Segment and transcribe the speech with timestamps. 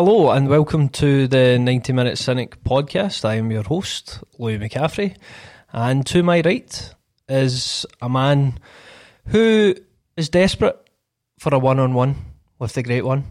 [0.00, 3.24] Hello and welcome to the 90 Minute Cynic podcast.
[3.24, 5.16] I am your host, Louis McCaffrey,
[5.72, 6.94] and to my right
[7.28, 8.60] is a man
[9.26, 9.74] who
[10.16, 10.78] is desperate
[11.40, 12.14] for a one on one
[12.60, 13.24] with the great one.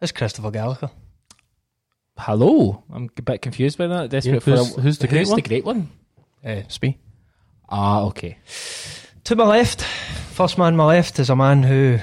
[0.00, 0.88] It's Christopher Gallagher.
[2.16, 4.08] Hello, I'm a bit confused by that.
[4.08, 5.36] Desperate Yeah, for who's- a, who's the great who's one?
[5.36, 5.90] the great one?
[6.42, 6.96] Uh, Spee.
[7.68, 8.38] Ah, okay.
[9.24, 11.98] To my left, first man on my left is a man who,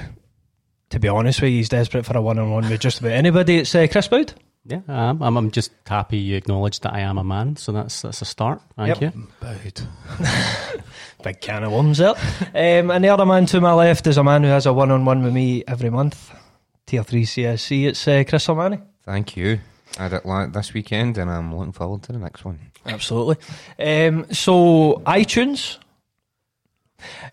[0.94, 3.10] to be honest with you, he's desperate for a one on one with just about
[3.12, 3.58] anybody.
[3.58, 4.32] It's uh, Chris Boud.
[4.64, 5.22] Yeah, I am.
[5.22, 8.24] I'm, I'm just happy you acknowledged that I am a man, so that's that's a
[8.24, 8.60] start.
[8.76, 9.14] Thank Yep.
[9.14, 9.28] you.
[11.24, 12.10] Big can of worms there.
[12.10, 14.90] um, and the other man to my left is a man who has a one
[14.92, 16.30] on one with me every month.
[16.86, 17.86] Tier 3 CSC.
[17.88, 18.80] It's uh, Chris Sermanni.
[19.04, 19.58] Thank you.
[19.98, 22.60] I had it like this weekend, and I'm looking forward to the next one.
[22.86, 23.36] Absolutely.
[23.78, 25.78] Um, so, iTunes,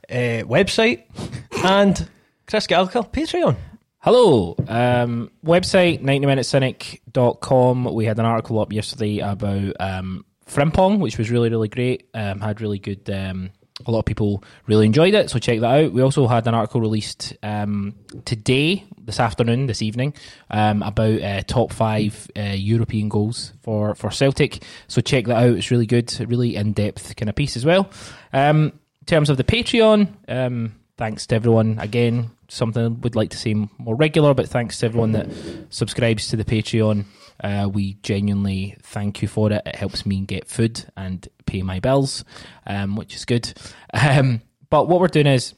[0.10, 1.04] uh, website,
[1.64, 2.08] and
[2.52, 3.56] Chris Gallagher, Patreon.
[4.00, 4.58] Hello.
[4.68, 7.86] Um, website 90minutecynic.com.
[7.94, 12.10] We had an article up yesterday about um, Frimpong, which was really, really great.
[12.14, 13.10] Um, had really good.
[13.10, 13.52] Um,
[13.86, 15.94] a lot of people really enjoyed it, so check that out.
[15.94, 20.14] We also had an article released um, today, this afternoon, this evening,
[20.50, 24.62] um, about uh, top five uh, European goals for, for Celtic.
[24.90, 25.56] So check that out.
[25.56, 27.90] It's really good, really in depth kind of piece as well.
[28.34, 32.30] Um, in terms of the Patreon, um, thanks to everyone again.
[32.52, 35.30] Something we'd like to see more regular, but thanks to everyone that
[35.70, 37.06] subscribes to the Patreon.
[37.42, 39.62] Uh, we genuinely thank you for it.
[39.66, 42.26] It helps me get food and pay my bills,
[42.68, 43.54] um, which is good.
[43.94, 45.54] Um, but what we're doing is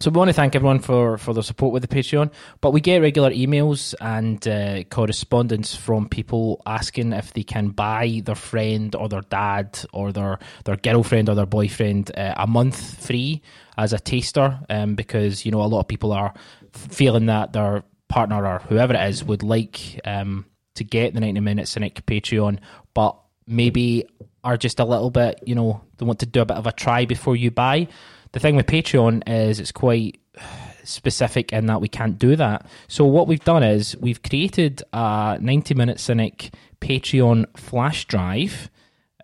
[0.00, 2.80] so we want to thank everyone for, for their support with the Patreon, but we
[2.80, 8.94] get regular emails and uh, correspondence from people asking if they can buy their friend
[8.94, 13.42] or their dad or their, their girlfriend or their boyfriend uh, a month free
[13.76, 16.32] as a taster um, because, you know, a lot of people are
[16.72, 21.40] feeling that their partner or whoever it is would like um, to get the 90
[21.40, 22.58] Minute Cynic Patreon,
[22.94, 24.04] but maybe
[24.44, 26.72] are just a little bit, you know, they want to do a bit of a
[26.72, 27.88] try before you buy.
[28.32, 30.20] The thing with Patreon is it's quite
[30.84, 32.66] specific in that we can't do that.
[32.88, 38.70] So what we've done is we've created a 90 Minute Cynic Patreon flash drive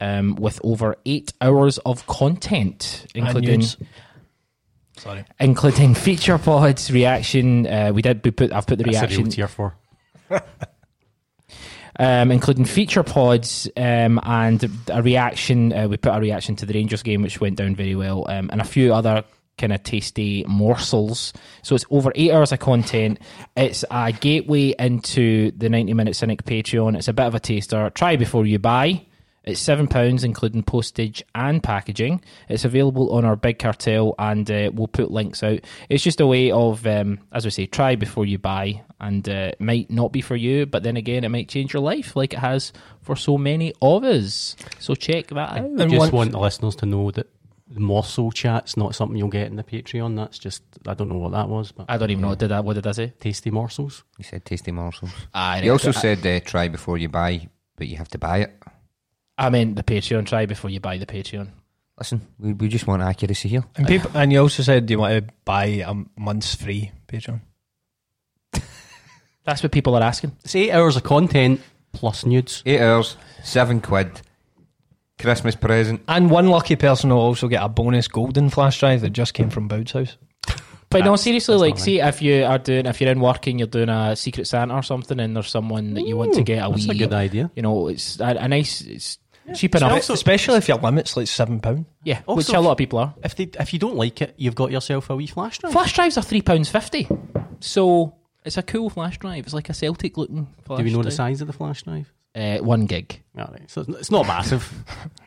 [0.00, 3.62] um, with over eight hours of content, including.
[4.96, 5.24] Sorry.
[5.40, 7.66] including feature pods, reaction.
[7.66, 9.74] Uh, we did we put I've put the That's reaction real tier four.
[11.98, 15.72] um, including feature pods um, and a reaction.
[15.72, 18.50] Uh, we put a reaction to the Rangers game, which went down very well, um,
[18.52, 19.24] and a few other
[19.58, 21.32] kind of tasty morsels.
[21.62, 23.20] So it's over eight hours of content.
[23.56, 26.96] It's a gateway into the 90 Minute Cynic Patreon.
[26.96, 27.90] It's a bit of a taster.
[27.90, 29.06] Try before you buy.
[29.44, 32.22] It's seven pounds, including postage and packaging.
[32.48, 35.60] It's available on our big cartel, and uh, we'll put links out.
[35.90, 39.50] It's just a way of, um, as we say, try before you buy, and uh,
[39.52, 42.32] it might not be for you, but then again, it might change your life, like
[42.32, 42.72] it has
[43.02, 44.56] for so many of us.
[44.78, 45.80] So check that out.
[45.80, 47.26] I just one- want the listeners to know that
[47.68, 50.16] the morsel chat's not something you'll get in the Patreon.
[50.16, 52.50] That's just I don't know what that was, but I don't even know what did
[52.50, 52.64] that.
[52.64, 53.12] What did I say?
[53.20, 54.04] tasty morsels.
[54.18, 55.10] You said tasty morsels.
[55.32, 58.54] I, You also said uh, try before you buy, but you have to buy it.
[59.36, 60.26] I meant the Patreon.
[60.26, 61.48] Try before you buy the Patreon.
[61.98, 63.64] Listen, we, we just want accuracy here.
[63.76, 67.40] And, people, and you also said you want to buy a month's free Patreon.
[69.44, 70.36] That's what people are asking.
[70.42, 71.60] It's eight hours of content
[71.92, 72.62] plus nudes.
[72.64, 74.22] Eight hours, seven quid,
[75.20, 76.00] Christmas present.
[76.08, 79.50] And one lucky person will also get a bonus golden flash drive that just came
[79.50, 80.16] from Boud's house.
[80.88, 83.66] But no, seriously, like, see if you are doing, if you're in work and you're
[83.66, 86.70] doing a Secret Santa or something, and there's someone that you want to get a
[86.70, 87.50] That's wee, a good idea.
[87.56, 89.18] you know, it's a, a nice, it's
[89.54, 89.92] cheap enough.
[89.92, 91.84] Espe- Especially if your limit's like £7.
[92.04, 93.14] yeah, Also- which a lot of people are.
[93.22, 95.72] If they if you don't like it, you've got yourself a wee flash drive.
[95.72, 97.08] Flash drives are three pounds fifty,
[97.60, 98.14] so
[98.44, 99.44] it's a cool flash drive.
[99.44, 100.46] It's like a Celtic looking.
[100.64, 102.12] Flash Do we know the size of the flash drive?
[102.34, 103.22] Uh, one gig.
[103.38, 104.72] All right, so it's not- it's not massive.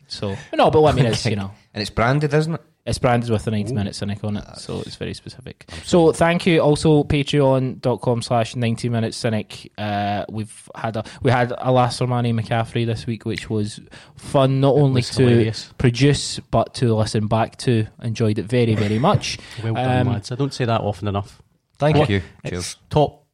[0.09, 2.61] So no, but what I mean is, you know, And it's branded, isn't it?
[2.87, 5.69] It's branded with the 90 minute cynic on it, so it's very specific.
[5.83, 6.61] So thank you.
[6.61, 9.71] Also, patreon.com slash 90 minute cynic.
[9.77, 13.81] Uh, we've had a we had Alas Armani McCaffrey this week, which was
[14.15, 15.73] fun not only was to hilarious.
[15.77, 17.87] produce but to listen back to.
[18.01, 19.37] Enjoyed it very, very much.
[19.63, 20.31] Well done, Um, lads.
[20.31, 21.41] I don't say that often enough.
[21.77, 22.21] Thank Thank you.
[22.43, 22.75] It's Cheers.
[22.89, 23.25] top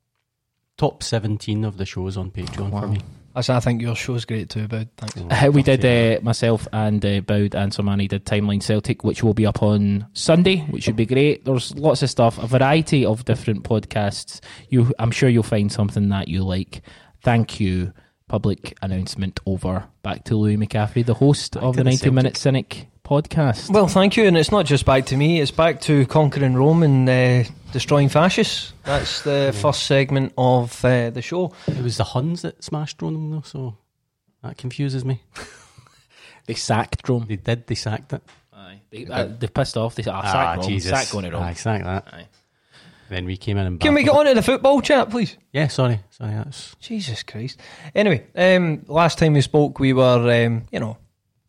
[0.78, 3.00] top seventeen of the shows on Patreon for me.
[3.34, 4.90] That's, I think your show's great too, Boud.
[4.98, 5.18] Thanks.
[5.18, 9.34] Uh, we did uh, myself and uh, Boud and Sermanni did Timeline Celtic, which will
[9.34, 11.46] be up on Sunday, which should be great.
[11.46, 14.40] There's lots of stuff, a variety of different podcasts.
[14.70, 16.82] You, I'm sure you'll find something that you like.
[17.22, 17.94] Thank you.
[18.28, 19.86] Public announcement over.
[20.02, 23.70] Back to Louis McCaffrey, the host Back of the the 90 Minute Cynic podcast.
[23.70, 26.84] Well, thank you, and it's not just back to me; it's back to conquering Rome
[26.84, 28.74] and uh, Destroying Fascists.
[28.84, 31.54] That's the first segment of uh, the show.
[31.68, 33.78] It was the Huns that smashed Rome, though, so
[34.42, 35.22] that confuses me.
[36.46, 37.26] They sacked Rome.
[37.28, 38.22] They did, they sacked it.
[38.54, 38.82] Aye.
[38.90, 39.96] They, uh, they pissed off.
[39.96, 40.80] They said, ah, sack Rome.
[40.80, 41.44] Sack going to Rome.
[41.44, 42.08] Aye, sack that.
[42.14, 42.28] Aye.
[43.10, 45.38] Then we came in and Can we get on to the football chat, please?
[45.52, 46.32] Yeah, sorry, sorry.
[46.32, 47.60] That's Jesus Christ.
[47.94, 50.98] Anyway, um, last time we spoke, we were, um, you know,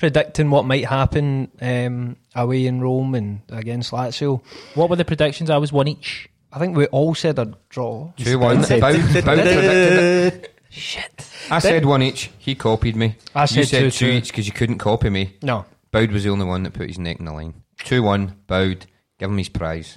[0.04, 4.42] predicting what might happen um, away in Rome and against Lazio.
[4.74, 5.48] What were the predictions?
[5.48, 6.28] I was one each.
[6.52, 8.12] I think we all said a draw.
[8.18, 8.56] 2 1.
[8.56, 10.60] Boud, said- Boud predicted it.
[10.68, 11.30] Shit.
[11.50, 12.30] I said one each.
[12.36, 13.16] He copied me.
[13.34, 14.12] I you said said two, two two.
[14.12, 15.36] each because you couldn't copy me.
[15.40, 15.64] No.
[15.90, 17.54] Boud was the only one that put his neck in the line.
[17.84, 18.40] 2 1.
[18.46, 18.84] Boud.
[19.18, 19.96] Give him his prize.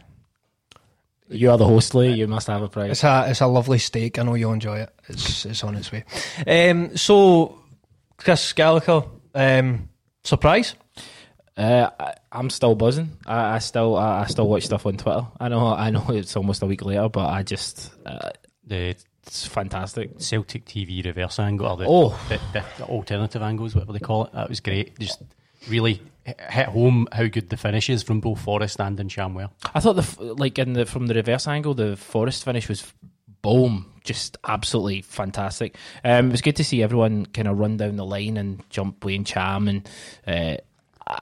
[1.27, 2.13] You are the host, Lee.
[2.13, 2.91] You must have a prize.
[2.91, 4.17] It's a it's a lovely steak.
[4.19, 4.89] I know you'll enjoy it.
[5.09, 6.05] It's it's on its way.
[6.47, 7.59] Um, so,
[8.15, 9.03] Chris Gallagher,
[9.35, 9.86] um,
[10.27, 10.75] surprise?
[11.55, 13.17] Uh, I, I'm still buzzing.
[13.25, 15.25] I, I still, I, I still watch stuff on Twitter.
[15.39, 18.29] I know, I know, it's almost a week later, but I just, uh,
[18.65, 20.11] the it's fantastic.
[20.21, 22.09] Celtic TV reverse angle, or the, Oh.
[22.29, 24.33] the, the, the alternative angles, whatever they call it.
[24.33, 24.97] That was great.
[24.99, 25.21] Just
[25.67, 29.49] really hit hit home how good the finish is from both Forrest and in Shamwell.
[29.75, 32.93] I thought the like in the from the reverse angle, the Forrest finish was
[33.47, 35.77] boom, just absolutely fantastic.
[36.03, 39.05] Um, it was good to see everyone kind of run down the line and jump
[39.05, 39.89] Wayne Cham and
[40.27, 40.57] uh,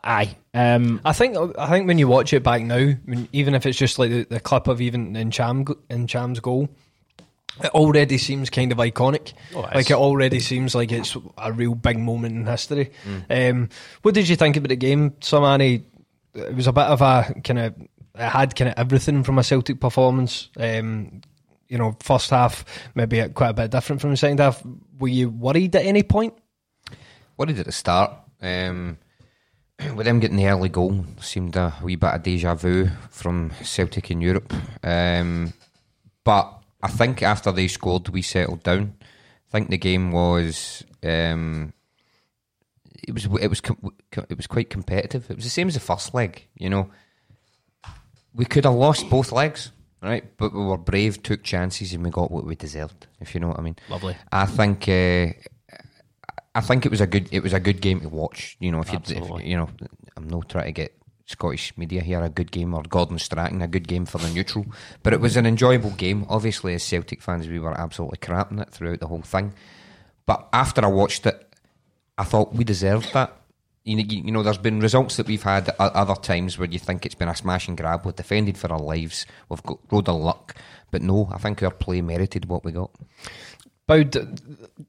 [0.04, 0.36] aye.
[0.56, 3.68] Um, I think I think when you watch it back now, I mean, even if
[3.68, 6.68] it's just like the, the clip of even Ntcham in Cham's goal,
[7.64, 9.34] it already seems kind of iconic.
[9.54, 12.92] Oh, it like it already seems like it's a real big moment in history.
[13.30, 13.70] Um,
[14.02, 15.84] what did you think about the game, Sermanni?
[16.34, 17.76] It was a bit of a kind of
[18.16, 20.50] it had kind of everything from a Celtic performance.
[20.58, 21.22] Um,
[21.68, 22.66] you know, first half
[22.96, 24.64] maybe quite a bit different from the second half.
[25.00, 26.34] Were you worried at any point?
[27.38, 28.12] Worried at the start.
[28.42, 28.98] Um,
[29.96, 34.12] with them getting the early goal, seemed a wee bit of deja vu from Celtic
[34.12, 34.54] in Europe.
[34.84, 35.54] Um,
[36.24, 38.96] but I think after they scored, we settled down.
[39.02, 40.84] I think the game was.
[41.04, 41.74] Um,
[43.08, 43.62] it was it was
[44.30, 45.30] it was quite competitive.
[45.30, 46.90] It was the same as the first leg, you know.
[48.34, 49.72] We could have lost both legs,
[50.06, 50.24] right?
[50.38, 53.08] But we were brave, took chances, and we got what we deserved.
[53.20, 53.76] If you know what I mean.
[53.90, 54.16] lovely.
[54.32, 55.34] I think uh,
[56.54, 58.56] I think it was a good it was a good game to watch.
[58.60, 59.70] You know, if you if, you know,
[60.16, 63.68] I'm not trying to get Scottish media here a good game or Gordon Strachan a
[63.68, 64.66] good game for the neutral,
[65.02, 66.26] but it was an enjoyable game.
[66.30, 69.54] Obviously, as Celtic fans, we were absolutely crapping it throughout the whole thing.
[70.26, 71.42] But after I watched it,
[72.18, 73.36] I thought we deserved that.
[73.86, 76.68] You know, you you know, there's been results that we've had at other times where
[76.68, 78.04] you think it's been a smash and grab.
[78.04, 79.26] We've defended for our lives.
[79.48, 80.56] We've got road of luck,
[80.92, 82.92] but no, I think our play merited what we got.
[83.88, 84.16] Boud,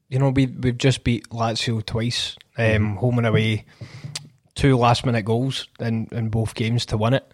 [0.09, 3.67] you know, we we've just beat Lazio twice, um, home and away,
[4.55, 7.31] two last minute goals in, in both games to win it.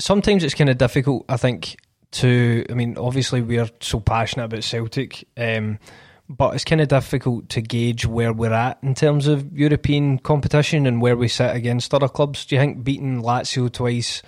[0.00, 1.76] Sometimes it's kind of difficult, I think,
[2.12, 2.64] to.
[2.70, 5.78] I mean, obviously we're so passionate about Celtic, um,
[6.28, 10.86] but it's kind of difficult to gauge where we're at in terms of European competition
[10.86, 12.44] and where we sit against other clubs.
[12.44, 14.22] Do you think beating Lazio twice?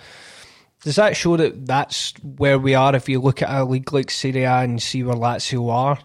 [0.83, 4.09] Does that show that that's where we are if you look at a league like
[4.09, 5.99] Serie A and see where Lazio are?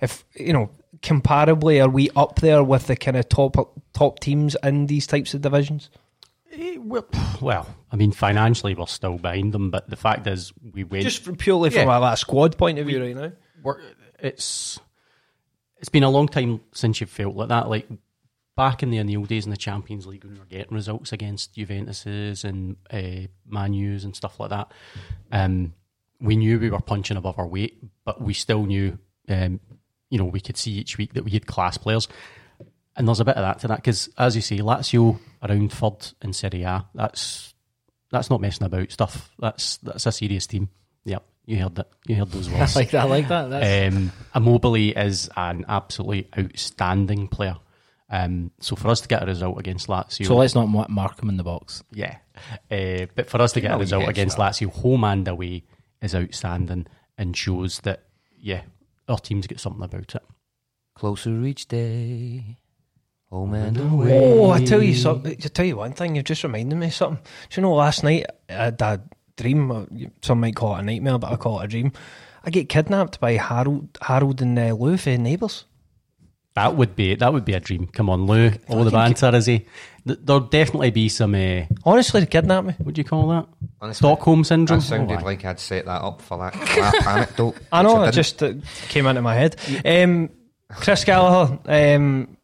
[0.00, 0.70] If you know,
[1.02, 3.56] comparably, are we up there with the kind of top
[3.92, 5.90] top teams in these types of divisions?
[6.52, 6.78] Eh,
[7.40, 11.04] Well, I mean, financially we're still behind them, but the fact is we went.
[11.04, 12.12] Just purely from Yeah.
[12.12, 13.32] a, squad point of view, right now.
[14.18, 14.80] it's
[15.84, 17.68] it's been a long time since you've felt like that.
[17.68, 17.86] Like
[18.56, 21.54] back in the O'Neill days in the Champions League, when we were getting results against
[21.54, 24.72] Juventus's and uh, Man U's and stuff like that,
[25.30, 25.74] um,
[26.22, 28.96] we knew we were punching above our weight, but we still knew,
[29.28, 29.60] um,
[30.08, 32.08] you know, we could see each week that we had class players.
[32.96, 36.12] And there's a bit of that to that because, as you say, Lazio around third
[36.22, 36.86] in Serie A.
[36.94, 37.52] That's
[38.10, 39.34] that's not messing about stuff.
[39.38, 40.70] That's that's a serious team.
[41.04, 41.88] Yep, you heard that.
[42.06, 42.54] You heard those words.
[42.56, 42.76] I words.
[42.76, 43.00] like that.
[43.02, 43.50] I like that.
[43.50, 47.56] That's, Um, Immobile is an absolutely outstanding player.
[48.10, 51.28] Um, so for us to get a result against Lazio, so let's not mark him
[51.28, 51.82] in the box.
[51.90, 52.18] yeah,
[52.70, 54.44] uh, but for us to get No, a result against no.
[54.44, 55.64] Lazio, home and away,
[56.02, 56.86] is outstanding
[57.18, 58.04] and shows that
[58.38, 58.62] yeah,
[59.08, 60.22] our team's got something about it.
[60.94, 62.58] Closer each day.
[63.30, 64.38] Home and away.
[64.38, 65.32] Oh, I tell you something.
[65.32, 66.14] I tell you one thing.
[66.14, 67.24] You've just reminded me of something.
[67.50, 69.00] Do you know last night I had a
[69.36, 69.70] dream?
[69.70, 69.84] uh,
[70.22, 71.92] Some might call it a nightmare, but I call it a dream.
[72.44, 75.64] I get kidnapped by Harold, Harold and uh, Lou for neighbours.
[76.54, 77.88] That would be that would be a dream.
[77.88, 79.66] Come on, Lou, all the banter is he?
[80.04, 81.34] There'll definitely be some.
[81.34, 82.74] Uh, Honestly, they kidnapped me.
[82.78, 83.46] what do you call that?
[83.80, 84.78] Honestly, Stockholm syndrome.
[84.78, 87.56] That sounded Oh, like I'd set that up for that, that anecdote.
[87.72, 88.52] I know, which it just uh,
[88.88, 89.56] came into my head.
[89.84, 90.30] Um,
[90.70, 91.58] Chris Gallagher,
[91.96, 92.36] um,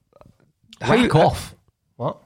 [0.81, 1.55] Whack off.
[1.97, 2.21] what?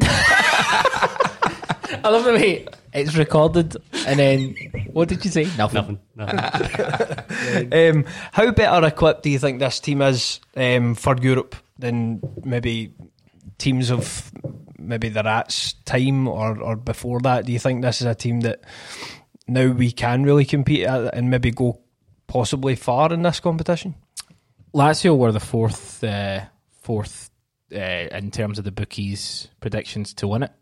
[0.00, 4.54] I love the way it's recorded, and then
[4.92, 5.48] what did you say?
[5.56, 5.98] Nothing.
[6.14, 6.36] Nothing.
[6.36, 7.18] nothing.
[7.72, 12.94] Um, how better equipped do you think this team is um, for Europe than maybe
[13.58, 14.30] teams of
[14.78, 17.46] maybe the Rats time or, or before that?
[17.46, 18.60] Do you think this is a team that
[19.48, 21.80] now we can really compete at and maybe go
[22.26, 23.94] possibly far in this competition?
[24.74, 26.42] Lazio were the fourth, uh,
[26.80, 27.30] fourth
[27.72, 30.52] uh, in terms of the bookies' predictions to win it.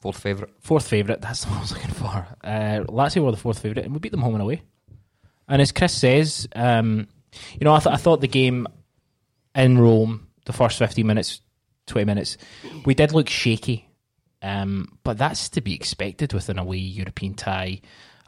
[0.00, 0.52] Fourth favourite.
[0.60, 1.20] Fourth favourite.
[1.20, 2.26] That's what I was looking for.
[2.44, 4.62] Uh, Lazio were the fourth favourite, and we beat them home and away.
[5.48, 7.08] And as Chris says, um,
[7.52, 8.66] you know, I, th- I thought the game
[9.54, 11.40] in Rome, the first fifteen minutes,
[11.86, 12.36] twenty minutes,
[12.84, 13.88] we did look shaky.
[14.42, 17.80] Um, but that's to be expected with an away European tie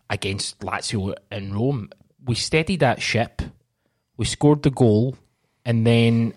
[0.09, 1.91] against Lazio in Rome.
[2.25, 3.43] We steadied that ship.
[4.17, 5.17] We scored the goal,
[5.65, 6.35] and then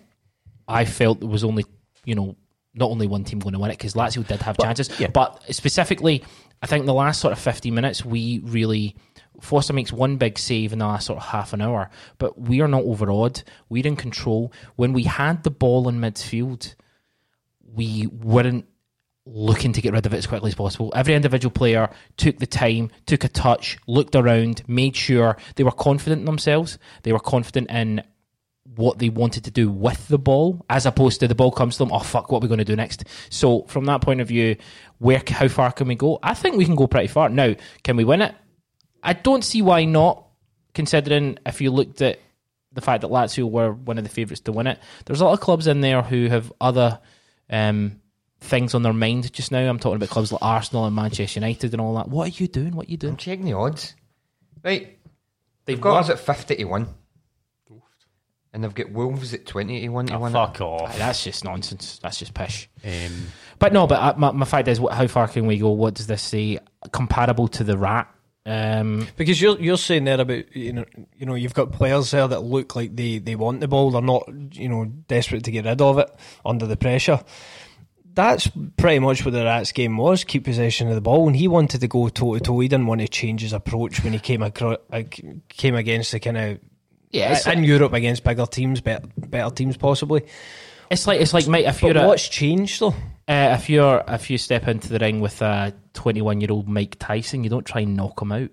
[0.68, 1.66] I felt there was only,
[2.06, 2.36] you know,
[2.74, 6.24] not only one team going to win it because Lazio did have chances, but specifically,
[6.62, 8.96] I think the last sort of 50 minutes, we really.
[9.40, 12.62] Forster makes one big save in the last sort of half an hour, but we
[12.62, 13.42] are not overawed.
[13.70, 14.54] We're in control.
[14.76, 16.76] When we had the ball in midfield,
[17.74, 18.66] we weren't
[19.26, 20.92] looking to get rid of it as quickly as possible.
[20.96, 25.72] Every individual player took the time, took a touch, looked around, made sure they were
[25.72, 26.78] confident in themselves.
[27.04, 28.04] They were confident in
[28.76, 31.80] what they wanted to do with the ball, as opposed to the ball comes to
[31.80, 31.92] them.
[31.92, 33.04] Oh fuck, what are we going to do next?
[33.30, 34.56] So from that point of view,
[35.00, 36.20] where how far can we go?
[36.24, 37.30] I think we can go pretty far.
[37.30, 38.36] Now, can we win it?
[39.04, 40.28] I don't see why not.
[40.74, 42.20] Considering if you looked at
[42.72, 45.34] the fact that Lazio were one of the favourites to win it, there's a lot
[45.34, 46.98] of clubs in there who have other
[47.50, 48.00] um,
[48.40, 49.60] things on their mind just now.
[49.60, 52.08] I'm talking about clubs like Arsenal and Manchester United and all that.
[52.08, 52.74] What are you doing?
[52.74, 53.14] What are you doing?
[53.14, 53.96] I'm checking the odds.
[54.64, 54.98] Right,
[55.66, 56.88] They've they've got us at 50 to 1.
[58.54, 60.32] And they've got Wolves at 20 to 1 to Oh, win.
[60.32, 60.34] it.
[60.34, 60.98] fuck off.
[60.98, 62.00] That's just nonsense.
[62.04, 62.70] That's just pish.
[62.84, 63.28] Um,
[63.60, 65.70] But no, but uh, my, my fact is, how far can we go?
[65.70, 66.60] What does this say?
[66.92, 68.14] Comparable to the rat?
[68.46, 70.84] Um, Because you're you're saying there about you know
[71.16, 73.92] you know you've got players there that look like they, they want the ball.
[73.92, 76.10] They're not you know desperate to get rid of it
[76.44, 77.20] under the pressure.
[78.14, 81.28] That's pretty much what the Rats game was: keep possession of the ball.
[81.28, 82.60] And he wanted to go toe to toe.
[82.60, 84.78] He didn't want to change his approach when he came across,
[85.48, 86.60] came against the kind of
[87.12, 90.24] yeah, it's, in Europe against bigger teams, better, better teams possibly.
[90.90, 92.96] it's like it's like mate, if But you're a, what's changed though?
[93.28, 96.96] uh, if you're if you step into the ring with a 21 year old Mike
[97.00, 98.50] Tyson, you don't try and knock him out.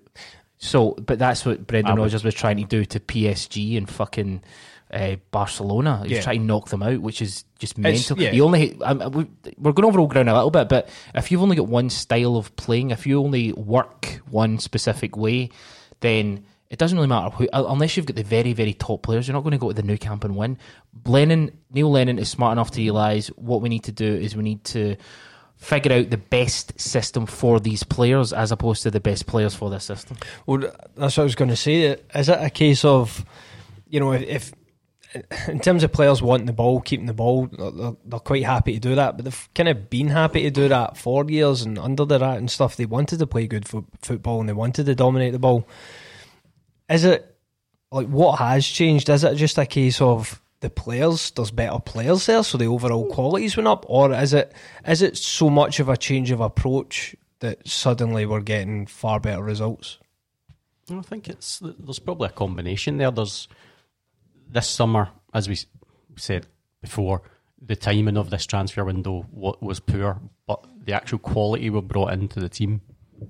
[0.61, 4.43] So, but that's what Brendan Rodgers was trying to do to PSG and fucking
[4.91, 6.01] uh, Barcelona.
[6.03, 6.21] He's Yeah.
[6.21, 8.21] trying to knock them out, which is just It's- mental.
[8.21, 8.31] yeah.
[8.33, 9.25] You only um, we,
[9.57, 12.35] we're going over all ground a little bit, but if you've only got one style
[12.35, 15.49] of playing, if you only work one specific way,
[16.01, 19.27] then it doesn't really matter who, uh, unless you've got the very, very top players.
[19.27, 20.57] You're not going to go to the Nou Camp and win.
[21.05, 24.43] Lennon, Neil Lennon is smart enough to realise what we need to do is we
[24.43, 24.95] need to
[25.55, 29.69] figure out the best system for these players as opposed to the best players for
[29.69, 30.15] this system.
[30.45, 30.59] Well,
[30.95, 31.97] that's what I was going to say.
[32.15, 33.25] Is it a case of,
[33.89, 34.53] you know, if
[35.47, 38.79] in terms of players wanting the ball, keeping the ball, they're, they're quite happy to
[38.79, 42.05] do that, but they've kind of been happy to do that for years and under
[42.05, 42.75] the rat and stuff.
[42.75, 45.67] They wanted to play good fo- football and they wanted to dominate the ball.
[46.89, 47.35] Is it
[47.91, 49.09] like what has changed?
[49.09, 51.31] Is it just a case of the players?
[51.31, 54.53] There's better players there, so the overall qualities went up, or is it
[54.87, 59.43] is it so much of a change of approach that suddenly we're getting far better
[59.43, 59.99] results?
[60.91, 63.11] I think it's there's probably a combination there.
[63.11, 63.47] There's
[64.49, 65.57] this summer, as we
[66.15, 66.47] said
[66.81, 67.21] before,
[67.61, 72.13] the timing of this transfer window wa- was poor, but the actual quality we brought
[72.13, 72.81] into the team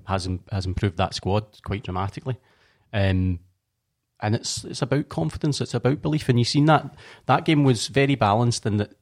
[0.06, 2.38] has has improved that squad quite dramatically.
[2.92, 3.40] Um,
[4.22, 6.94] and it's it's about confidence, it's about belief, and you've seen that
[7.26, 8.94] that game was very balanced in that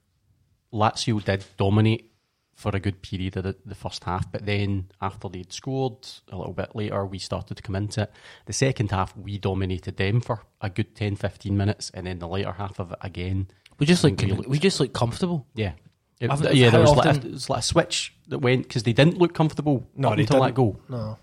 [0.72, 2.12] Lazio did dominate
[2.54, 6.36] for a good period of the, the first half, but then after they'd scored a
[6.36, 8.12] little bit later, we started to come into it.
[8.46, 12.26] The second half, we dominated them for a good 10 15 minutes, and then the
[12.26, 13.46] later half of it again.
[13.78, 15.46] We just I look we looked- we just look comfortable.
[15.54, 15.72] Yeah.
[16.20, 18.82] It- I've- yeah, there was, like a, there was like a switch that went because
[18.82, 20.56] they didn't look comfortable No, up until that didn't.
[20.56, 20.80] goal.
[20.88, 21.16] No.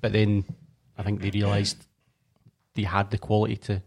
[0.00, 0.44] But then
[0.98, 1.86] I think they realised
[2.74, 3.82] they had the quality to,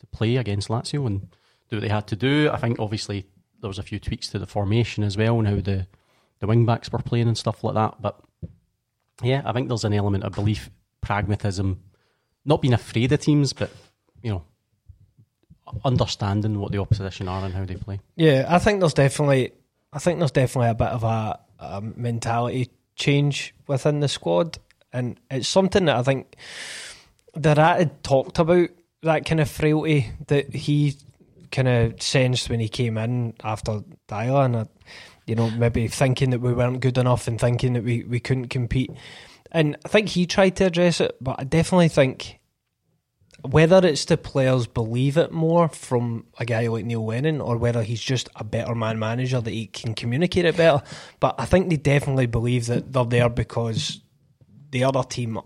[0.00, 1.28] to play against Lazio and
[1.68, 2.50] do what they had to do.
[2.52, 3.26] I think obviously
[3.60, 5.86] there was a few tweaks to the formation as well and how the,
[6.40, 8.00] the wing backs were playing and stuff like that.
[8.00, 8.20] But
[9.22, 10.70] yeah, I think there's an element of belief,
[11.00, 11.80] pragmatism,
[12.44, 13.70] not being afraid of teams, but
[14.22, 14.44] you know,
[15.84, 18.00] understanding what the opposition are and how they play.
[18.16, 19.52] Yeah, I think there's definitely,
[19.92, 24.58] I think there's definitely a bit of a, a mentality change within the squad,
[24.92, 26.36] and it's something that I think
[27.34, 28.70] the Rat had talked about
[29.02, 30.96] that kind of frailty that he
[31.50, 34.64] kind of sensed when he came in after Deila, and uh,
[35.26, 38.48] you know maybe thinking that we weren't good enough and thinking that we, we couldn't
[38.48, 38.90] compete.
[39.50, 42.40] And I think he tried to address it, but I definitely think
[43.42, 47.82] whether it's the players believe it more from a guy like Neil Lennon or whether
[47.82, 50.82] he's just a better man manager that he can communicate it better.
[51.18, 54.00] But I think they definitely believe that they're there because
[54.70, 55.38] the other team,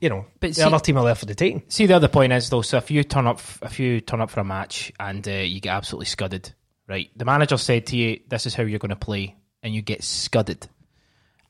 [0.00, 1.62] you know, But the see- other team are there for the taking.
[1.68, 4.30] See, the other point is though, so if you turn up, if you turn up
[4.30, 6.52] for a match and uh, you get absolutely scudded,
[6.88, 7.10] right?
[7.16, 10.04] The manager said to you, "This is how you're going to play," and you get
[10.04, 10.68] scudded,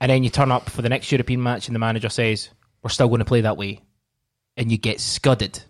[0.01, 2.49] and then you turn up for the next European match, and the manager says,
[2.83, 3.81] "We're still going to play that way,"
[4.57, 5.63] and you get scudded,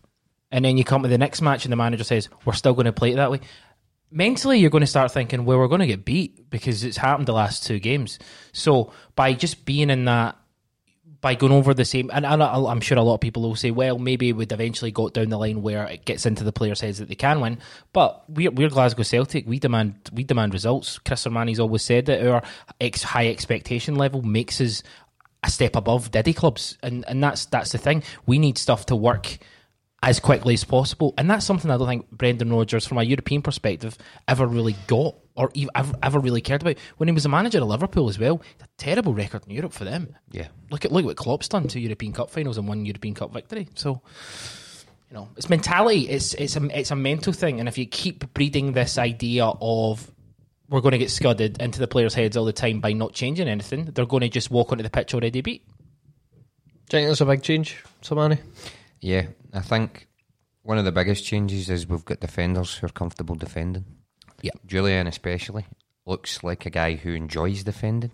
[0.51, 2.87] and then you come to the next match, and the manager says, "We're still going
[2.87, 3.41] to play it that way."
[4.11, 7.27] Mentally, you're going to start thinking, "Well, we're going to get beat because it's happened
[7.27, 8.19] the last two games."
[8.53, 10.37] So by just being in that
[11.21, 13.71] by going over the same, and, and I'm sure a lot of people will say,
[13.71, 16.99] well, maybe we'd eventually got down the line where it gets into the players' heads
[16.99, 17.59] that they can win.
[17.93, 19.47] But we're, we're Glasgow Celtic.
[19.47, 20.99] We demand we demand results.
[20.99, 22.43] Chris Sermanni's always said that our
[22.81, 24.83] ex, high expectation level makes us
[25.43, 28.03] a step above Diddy clubs, and and that's that's the thing.
[28.27, 29.39] We need stuff to work
[30.03, 33.43] as quickly as possible, and that's something I don't think Brendan Rodgers, from a European
[33.43, 33.97] perspective,
[34.29, 36.77] ever really got or even, ever, ever really cared about.
[36.97, 39.85] When he was a manager of Liverpool as well, a terrible record in Europe for
[39.85, 40.15] them.
[40.31, 40.49] Yeah.
[40.71, 43.69] Look at look what Klopp's done: two European Cup finals and one European Cup victory.
[43.75, 44.01] So,
[45.11, 46.09] you know, it's mentality.
[46.09, 50.11] It's it's a it's a mental thing, and if you keep breeding this idea of
[50.69, 53.49] we're going to get scudded into the players' heads all the time by not changing
[53.49, 55.65] anything, they're going to just walk onto the pitch already beat.
[56.89, 58.41] Do you think that's a big change, Sermanni?
[59.01, 59.27] Yeah,
[59.57, 60.09] I think
[60.63, 63.85] one of the biggest changes is we've got defenders who are comfortable defending.
[64.43, 64.53] Yeah.
[64.67, 65.65] Jullien especially
[66.05, 68.13] looks like a guy who enjoys defending,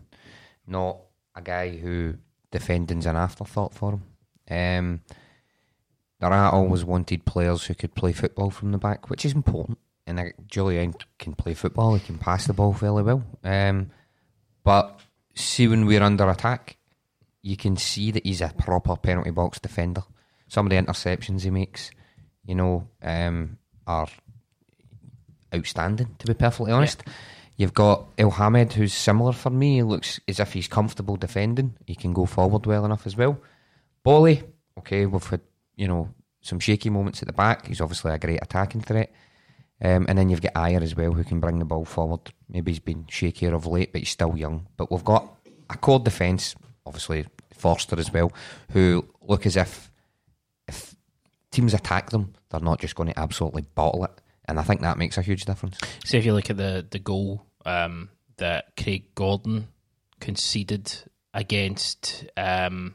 [0.67, 0.99] not
[1.35, 2.15] a guy who
[2.51, 4.03] defending's an afterthought for him.
[4.51, 5.01] Um,
[6.21, 9.79] there are always wanted players who could play football from the back, which is important.
[10.07, 13.25] And uh, Jullien can play football; he can pass the ball fairly well.
[13.43, 13.91] Um,
[14.63, 15.01] but
[15.35, 16.77] see, when we're under attack,
[17.43, 20.03] you can see that he's a proper penalty box defender.
[20.53, 21.93] Some of the interceptions he makes,
[22.45, 24.09] you know, um, are
[25.55, 26.15] outstanding.
[26.19, 27.05] To be perfectly honest,
[27.57, 29.77] you've got Elhamed, who's similar for me.
[29.77, 31.75] He looks as if he's comfortable defending.
[31.87, 33.41] He can go forward well enough as well.
[34.03, 34.43] Bolly,
[34.79, 35.41] okay, we've had
[35.77, 36.11] you know
[36.43, 37.67] some shaky moments at the back.
[37.67, 39.11] He's obviously a great attacking threat.
[39.81, 42.31] Um, and then you've got Ajer as well, who can bring the ball forward.
[42.51, 44.67] Maybe he's been shakier of late, but he's still young.
[44.77, 45.35] But we've got
[45.71, 48.31] a core defence, obviously Forster as well,
[48.73, 49.89] who look as if
[51.53, 54.11] teams attack them, they're not just going to absolutely bottle it.
[54.47, 55.79] And I think that makes a huge difference.
[56.05, 59.69] So if you look at the the goal um, that Craig Gordon
[60.21, 60.93] conceded
[61.33, 62.95] against um,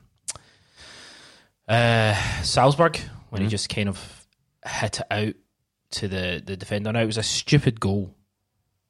[1.68, 4.28] uh, Salzburg when he just kind of
[4.66, 5.34] hit it out
[5.92, 6.92] to the the defender.
[6.92, 8.14] Now it was a stupid goal.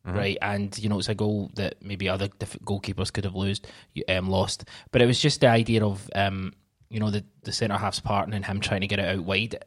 [0.09, 3.67] Right, and you know it's a goal that maybe other diff- goalkeepers could have lost,
[4.07, 4.63] um, lost.
[4.91, 6.53] But it was just the idea of um,
[6.89, 9.63] you know the the centre half's partner and him trying to get it out wide.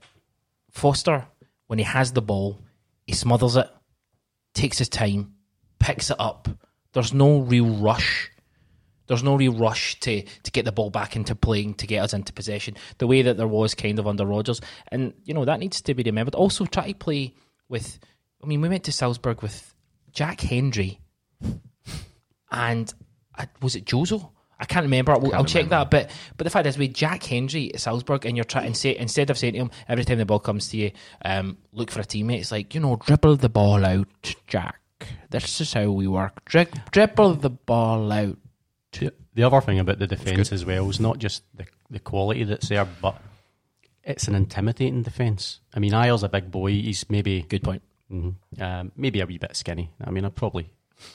[0.70, 1.26] Forster,
[1.66, 2.60] when he has the ball,
[3.06, 3.68] he smothers it,
[4.54, 5.34] takes his time,
[5.78, 6.48] picks it up.
[6.92, 8.30] There's no real rush.
[9.06, 12.14] There's no real rush to, to get the ball back into playing to get us
[12.14, 14.60] into possession the way that there was kind of under Rodgers.
[14.88, 16.36] And, you know, that needs to be remembered.
[16.36, 17.34] Also, try to play
[17.68, 17.98] with,
[18.42, 19.74] I mean, we went to Salzburg with
[20.12, 21.00] Jack Hendry
[22.52, 22.92] and
[23.36, 24.30] uh, was it Jozo?
[24.60, 25.12] I can't remember.
[25.12, 25.90] I'll, I'll check that.
[25.90, 29.30] But but the fact is, with Jack Hendry at Salzburg, and you're trying say instead
[29.30, 30.90] of saying to him every time the ball comes to you,
[31.24, 32.40] um, look for a teammate.
[32.40, 34.76] It's like you know, dribble the ball out, Jack.
[35.30, 36.44] This is how we work.
[36.44, 38.36] Dri- dribble the ball out.
[38.92, 42.44] The, the other thing about the defence as well is not just the, the quality
[42.44, 43.16] that's there, but
[44.04, 45.60] it's an intimidating defence.
[45.72, 46.72] I mean, Ajer's a big boy.
[46.72, 47.82] He's maybe Good point.
[48.12, 49.90] mhm, um, maybe a wee bit skinny.
[50.04, 50.70] I mean, I'd probably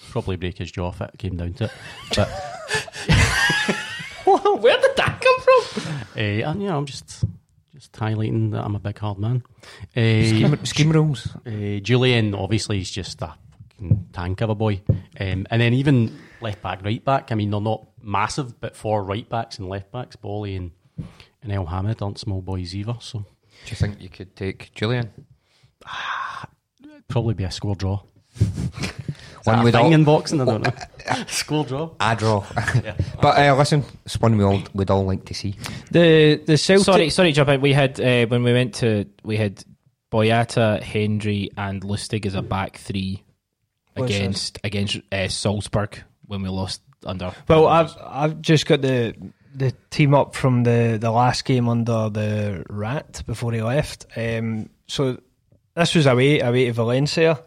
[0.09, 1.71] probably break his jaw if it came down to it.
[2.15, 2.54] But
[4.25, 5.93] Where did that come from?
[6.17, 7.23] uh, and, you know, I'm just
[7.75, 9.43] just highlighting that I'm a big hard man.
[9.95, 11.27] Uh, Scheme, scheme rules.
[11.45, 14.81] Uh, Jullien, obviously, he's just a fucking tank of a boy.
[15.19, 17.31] Um, and then even left back, right back.
[17.31, 20.71] I mean, they're not massive, but for right backs and left backs, Bolly and,
[21.43, 22.95] and Elhamed aren't small boys either.
[22.99, 23.25] So Do
[23.67, 25.09] you think you could take Jullien?
[27.07, 28.01] probably be a score draw.
[29.45, 31.23] One One we'd thing all- in boxing, I don't know.
[31.27, 31.91] score draw.
[31.99, 32.43] I draw.
[33.21, 35.55] but uh, listen, it's one we all we'd all like to see.
[35.91, 36.85] The the Celtic.
[36.85, 37.61] Sorry, sorry, to jump in.
[37.61, 39.63] We had uh, when we went to we had
[40.11, 43.23] Boyata, Hendry, and Lustig as a back three
[43.93, 44.17] What's this?
[44.19, 47.33] against against uh, Salzburg when we lost under.
[47.47, 49.13] Well, I've I've just got the
[49.53, 54.05] the team up from the, the last game under the Rat before he left.
[54.15, 55.17] Um, so
[55.75, 57.41] this was away away to Valencia,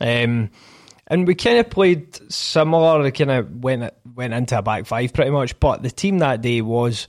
[0.00, 0.50] um,
[1.10, 3.10] and we kind of played similar.
[3.10, 5.58] Kind of went went into a back five pretty much.
[5.60, 7.06] But the team that day was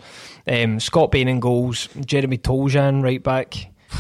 [0.48, 3.54] um, Scott Bain in goals, Jeremy Toljan right back,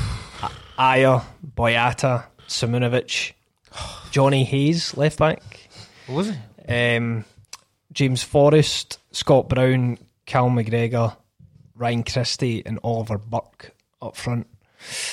[0.77, 1.23] Ajer,
[1.55, 3.33] Boyata, Simunovic,
[4.11, 5.41] Johnny Hayes left back,
[6.07, 6.97] What was it?
[6.97, 7.23] um,
[7.93, 11.15] James Forrest, Scott Brown, Cal McGregor,
[11.75, 14.47] Ryan Christie, and Oliver Burke up front.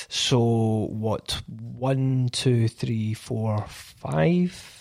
[0.09, 1.43] So what?
[1.47, 4.78] One, two, three, four, five,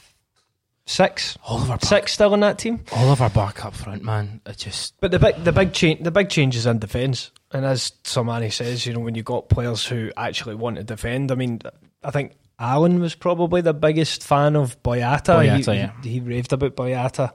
[0.88, 1.38] six.
[1.46, 1.86] Oliver Burke.
[1.86, 2.84] Six still in that team.
[2.92, 4.42] All Oliver Burke up front, man.
[4.46, 7.32] It just But the big, the big change, the big change is in defence.
[7.52, 11.32] And as Sermanni says, you know, when you got players who actually want to defend,
[11.32, 11.62] I mean,
[12.04, 15.38] I think Alan was probably the biggest fan of Boyata.
[15.38, 15.92] Boyata, he, yeah.
[16.02, 17.32] he, he raved about Boyata.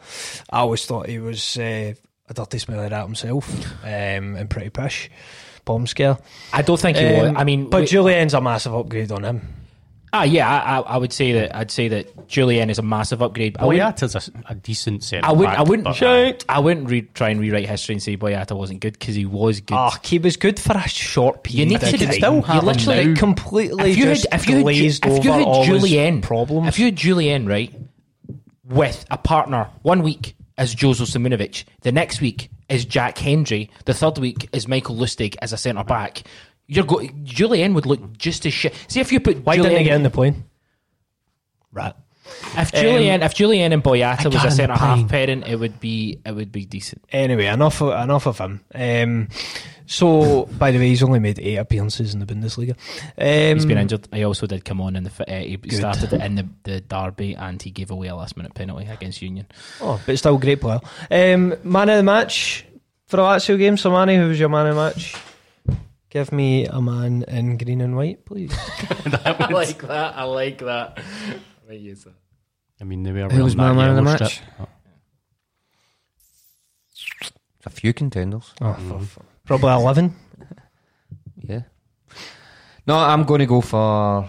[0.50, 1.94] I always thought he was uh,
[2.28, 3.48] a dirty smelly rat himself,
[3.84, 5.10] um, and pretty pish,
[5.64, 6.18] bomb scare.
[6.52, 7.28] I don't think he was.
[7.30, 9.61] Um, I mean, but we- Jullien's a massive upgrade on him.
[10.14, 11.56] Ah, yeah, I, I, I would say that.
[11.56, 13.56] I'd say that Jullien is a massive upgrade.
[13.58, 15.24] I wouldn't, Boyata's a, a decent set.
[15.24, 15.58] I wouldn't.
[15.58, 15.84] I wouldn't.
[15.98, 19.24] But, I wouldn't re- try and rewrite history and say Boyata wasn't good because he
[19.24, 19.74] was good.
[19.74, 21.68] Ah, he was good for a short You period.
[21.68, 22.06] need of to time.
[22.08, 23.14] do- still you have him literally now.
[23.18, 25.64] completely if you had, just if you had, Ju- glazed if you over had all
[25.64, 26.68] his Jullien, problems.
[26.68, 27.72] if you had Jullien right
[28.64, 33.94] with a partner one week as Jozo Simunovic, the next week is Jack Hendry, the
[33.94, 36.22] third week is Michael Lustig as a centre back.
[36.74, 38.74] You're go- Jullien would look just as shit.
[38.88, 40.44] See if you put Why Jullien, didn't he get in the plane?
[41.72, 41.94] Right.
[42.56, 45.08] if Jullien if Jullien and Boyata was a in the centre half plane.
[45.08, 47.04] pairing, it would be it would be decent.
[47.10, 48.60] Anyway, enough of, enough of him.
[48.74, 49.28] Um,
[49.86, 52.70] so, by the way, he's only made eight appearances in the Bundesliga.
[53.18, 54.08] Um, He's been injured.
[54.14, 55.72] He also did come on in the fi- uh, he Good.
[55.74, 59.46] started in the, the derby and he gave away a last minute penalty against Union.
[59.82, 60.80] Oh, but still a great player.
[61.10, 62.64] Um, man of the match
[63.06, 63.76] for the Lazio game.
[63.76, 65.14] So, Manny, who was your man of the match?
[66.12, 68.52] Give me a man in green and white, please.
[69.24, 70.14] I like that.
[70.14, 71.00] I like that.
[72.78, 74.34] I mean, they were Who was wearing my that man of the yellow match?
[74.34, 74.50] strip.
[74.60, 74.68] Oh.
[77.64, 78.52] A few contenders.
[78.60, 79.06] Oh, for- mm.
[79.06, 80.14] for- probably eleven.
[81.44, 81.62] Yeah.
[82.86, 84.28] No, I'm going to go for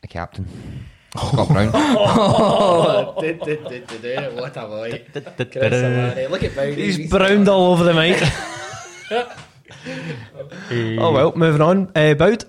[0.00, 0.46] the captain,
[1.16, 1.70] Scott Brown.
[1.74, 5.04] Oh, what a boy.
[6.30, 9.44] Look at He's browned all over the mic.
[10.70, 11.92] Oh well, moving on.
[11.94, 12.44] Uh, Boud.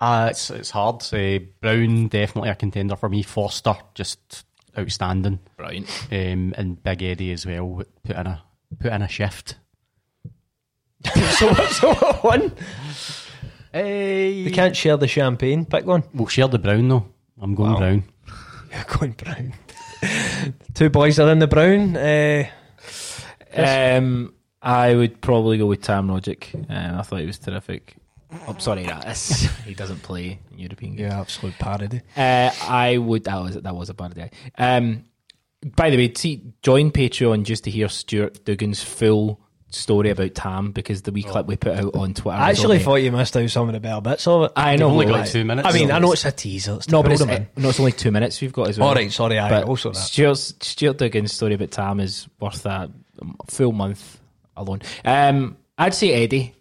[0.00, 1.02] Uh, it's it's hard.
[1.12, 3.22] Uh, Brown definitely a contender for me.
[3.22, 4.44] Forster just
[4.78, 5.88] outstanding, Brilliant.
[6.12, 7.82] um, and Big Eddie as well.
[8.04, 8.42] Put in a
[8.78, 9.56] put in a shift.
[11.14, 12.52] so, so what one?
[13.72, 15.64] Hey, We can't share the champagne.
[15.64, 16.02] Pick one.
[16.14, 17.06] we'll share the Brown though.
[17.40, 17.78] I'm going Wow.
[17.78, 18.04] Brown.
[18.72, 19.52] You're going brown.
[20.74, 21.96] Two boys are in the brown.
[21.96, 22.44] Uh,
[23.56, 26.54] Um, I would probably go with Tam Rogic.
[26.68, 27.96] Um, I thought he was terrific.
[28.46, 31.12] I'm sorry, that is, he doesn't play in European games.
[31.12, 32.02] yeah, absolute parody.
[32.16, 33.24] Uh, I would.
[33.24, 34.30] That was that was a bad day.
[34.58, 35.04] Um,
[35.74, 39.40] by the way, see, join Patreon just to hear Stuart Dugan's full
[39.70, 42.38] story about Tam because the wee clip we put out on Twitter.
[42.38, 44.52] I actually only- thought you missed out some of the better bits of it.
[44.56, 44.90] I know.
[44.90, 45.66] only got like two minutes.
[45.68, 46.74] I mean, so I know it's a teaser.
[46.76, 47.48] It's No, but it's, them in.
[47.56, 48.88] no, it's only two minutes we've got as well.
[48.88, 49.98] All right, sorry, I also that.
[49.98, 52.90] Stuart's, Stuart Dugan's story about Tam is worth a
[53.48, 54.20] full month
[54.58, 54.80] alone.
[55.04, 56.54] Um, I'd say Eddie.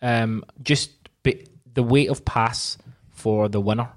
[0.00, 0.90] Um, just
[1.22, 2.76] be, the weight of pass
[3.10, 3.88] for the winner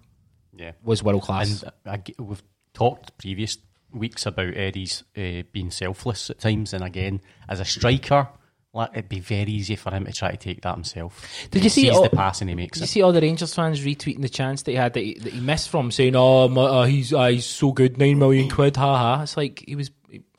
[0.55, 1.63] Yeah, was world class.
[1.63, 3.57] and I g we've talked previous
[3.91, 8.27] weeks about Eddie's uh, being selfless at times, and again, as a striker,
[8.73, 11.25] like, it'd be very easy for him to try to take that himself.
[11.49, 13.53] Did you see all- the pass and he makes Did you see all the Rangers
[13.55, 16.49] fans retweeting the chance that he had that he, that he missed from saying, "Oh,
[16.49, 19.75] my, uh, he's uh, he's so good, nine million quid, ha ha." It's like he
[19.75, 19.89] was.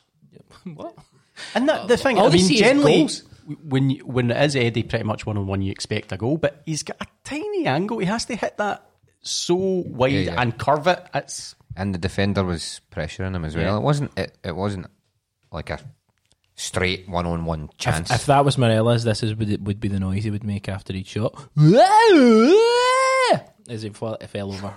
[0.75, 0.95] what?
[1.55, 3.23] And that, the thing, All I mean, generally, goals.
[3.63, 6.37] when you, when it is Eddie, pretty much one on one, you expect a goal,
[6.39, 7.99] but he's got a tiny angle.
[7.99, 8.85] He has to hit that
[9.23, 10.41] so wide Yeah, yeah.
[10.43, 11.05] and curve it.
[11.15, 13.65] It's and the defender was pressuring him as well.
[13.65, 13.77] Yeah.
[13.77, 14.19] It wasn't.
[14.19, 14.87] It, it wasn't
[15.53, 15.79] like a
[16.55, 18.11] straight one-on-one chance.
[18.11, 20.69] If, if that was Morelos, this is would, would be the noise he would make
[20.71, 21.35] after each shot.
[23.69, 24.73] As he fell, fell over.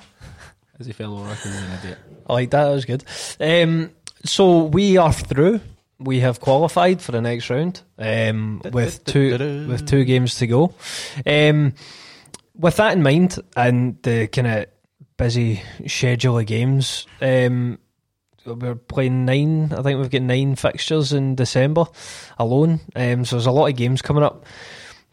[0.79, 1.97] As he fell over, 'cause he's an idiot.
[2.27, 2.65] I like that.
[2.65, 3.03] That was good.
[3.39, 3.91] Um,
[4.25, 5.61] so we are through.
[5.99, 10.73] We have qualified for the next round um, with two with two games to go.
[11.25, 11.73] Um,
[12.55, 14.65] with that in mind, and the kind of
[15.17, 17.79] busy schedule of games, um,
[18.45, 19.73] we're playing nine.
[19.73, 21.85] I think we've got nine fixtures in December
[22.37, 22.79] alone.
[22.95, 24.45] Um, so there's a lot of games coming up.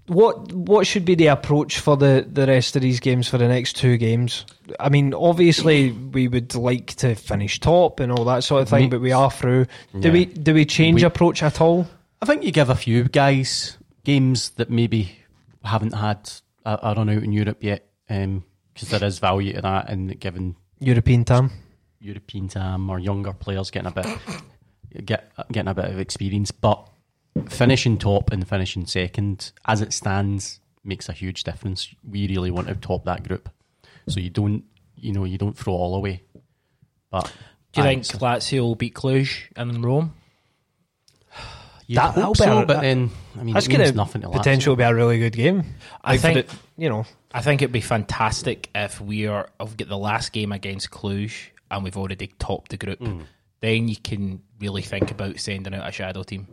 [0.06, 3.48] What what should be the approach for the, the rest of these games for the
[3.48, 4.46] next two games?
[4.78, 8.88] I mean, obviously we would like to finish top and all that sort of thing,
[8.88, 8.90] mm.
[8.90, 9.66] but we are through.
[9.98, 10.12] Do Yeah.
[10.12, 11.88] we do we change We- approach at all?
[12.22, 15.12] I think you give a few guys games that maybe
[15.64, 16.30] haven't had
[16.64, 20.18] a, a run out in Europe yet, um, because there is value to that, and
[20.20, 21.50] giving European time.
[22.00, 24.06] European time or younger players getting a bit
[25.04, 26.52] get getting a bit of experience.
[26.52, 26.88] But
[27.48, 31.88] finishing top and finishing second, as it stands, makes a huge difference.
[32.08, 33.48] We really want to top that group,
[34.08, 34.64] so you don't
[34.96, 36.22] you know you don't throw all away.
[37.10, 37.32] But
[37.72, 40.14] Do you aye, think so- Lazio will beat Cluj and Rome?
[41.86, 43.90] you'd that- that'll hope be so, a- but then I mean, That's it means going
[43.90, 45.64] to nothing to potential be a really good game.
[46.02, 49.70] I Like, think- the- you know I think it'd be fantastic if we are if
[49.70, 51.32] we get the last game against Cluj
[51.70, 53.00] and we've already topped the group.
[53.00, 53.24] Mm.
[53.60, 56.46] Then you can really think about sending out a shadow team.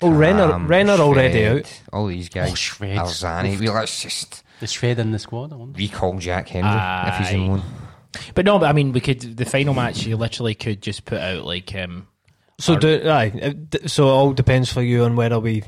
[0.00, 1.80] Oh, Renner, Um, Renner already out.
[1.92, 2.52] All these guys.
[2.52, 2.98] Oh, Shred.
[2.98, 3.60] Alzani.
[3.60, 5.52] Well, let's just the shred in the squad.
[5.52, 5.76] I wonder.
[5.78, 6.70] recall Jack Hendry
[7.12, 7.46] if he's in Aye.
[7.48, 7.62] loan.
[8.34, 10.06] But no, but I mean, we could the final match.
[10.06, 12.06] You literally could just put out like um,
[12.58, 13.32] So do aye.
[13.42, 15.62] uh, So it all depends for you on whether we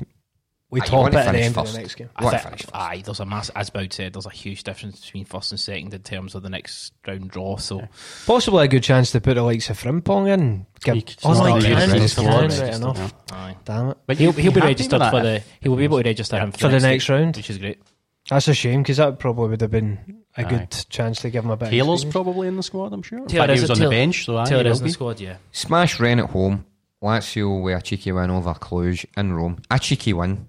[0.71, 2.09] we Aye, you top it wanna at the finish end of the next game.
[2.15, 2.69] I What think- first?
[2.73, 5.93] aye, there's a mass as Boud said, there's a huge difference between first and second
[5.93, 7.57] in terms of the next round draw.
[7.57, 7.87] So
[8.25, 10.65] Possibly a good chance to put the likes of Frimpong in.
[10.83, 12.97] Give, You could oh, no, start he ready can, for can, squad, right enough.
[12.97, 13.35] yeah.
[13.37, 13.55] aye.
[13.65, 13.97] Damn it.
[14.07, 15.43] But He'll, he'll be registered for the.
[15.59, 17.35] He will be able to register him for, For the next round.
[17.37, 17.81] which is great.
[18.29, 20.49] That's a shame because that probably would have been a Aye.
[20.49, 21.65] good chance to give him a bit.
[21.65, 22.13] of Taylor's experience.
[22.13, 23.25] probably in the squad, I'm sure.
[23.25, 24.83] Taylor fact, he is- was on the bench, so aye, Taylor he is will in
[24.83, 24.91] the be.
[24.93, 25.35] squad, yeah.
[25.51, 26.65] Smash Rennes at home.
[27.03, 29.57] Lazio with a cheeky win over Cluj in Rome.
[29.71, 30.47] A cheeky win.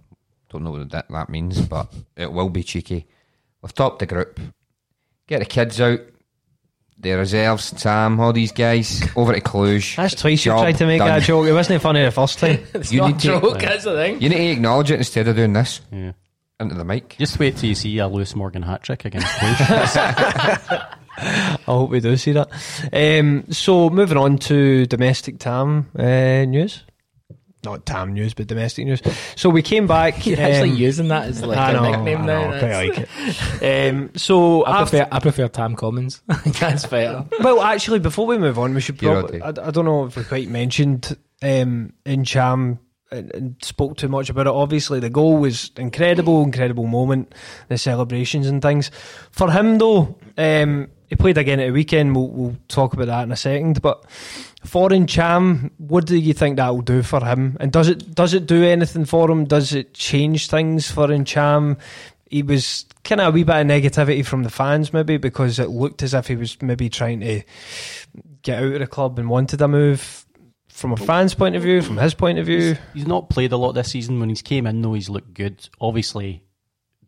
[0.52, 3.06] Don't know what that, that means, but it will be cheeky.
[3.62, 4.38] We've topped the group.
[5.26, 6.00] Get the kids out.
[6.98, 9.96] The reserves, Sam, all these guys over to Cluj.
[9.96, 11.08] That's twice you Job tried to make done.
[11.08, 11.46] that joke.
[11.48, 12.60] It wasn't funny the first time.
[12.74, 14.20] It's You not need to- a joke, that's the thing.
[14.22, 16.12] You need to acknowledge it instead of doing this Yeah.
[16.60, 17.16] into the mic.
[17.18, 20.96] Just wait till you see a Lewis Morgan hat trick against Cluj.
[21.18, 22.48] I hope we do see that.
[22.92, 26.84] Um, so moving on to domestic Tam uh, news.
[27.64, 29.00] Not Tam news, but domestic news.
[29.36, 30.26] So we came back.
[30.26, 32.40] You're actually um, using that as like I a know, nickname I now.
[32.42, 33.08] know, I That's- quite like
[33.62, 33.92] it.
[33.92, 36.22] Um, so I after- prefer, I prefer Tam Commons.
[36.58, 37.24] That's better.
[37.40, 39.40] well, actually, before we move on, we should probably.
[39.40, 42.78] I, I don't know if we quite mentioned um, Ntcham
[43.12, 44.52] and, and spoke too much about it.
[44.52, 47.32] Obviously, the goal was incredible, incredible moment,
[47.68, 48.90] the celebrations and things.
[49.30, 52.16] For him, though, um, he played again at the weekend.
[52.16, 53.80] We'll, we'll talk about that in a second.
[53.82, 54.04] But
[54.64, 57.56] for Ntcham, what do you think that will do for him?
[57.60, 59.44] And does it does it do anything for him?
[59.44, 61.78] Does it change things for Cham?
[62.30, 65.68] He was kind of a wee bit of negativity from the fans, maybe because it
[65.68, 67.42] looked as if he was maybe trying to
[68.42, 70.26] get out of the club and wanted a move.
[70.68, 73.58] From a fan's point of view, from his point of view, he's not played a
[73.58, 74.18] lot this season.
[74.18, 75.68] When he's came in, though, he's looked good.
[75.80, 76.42] Obviously,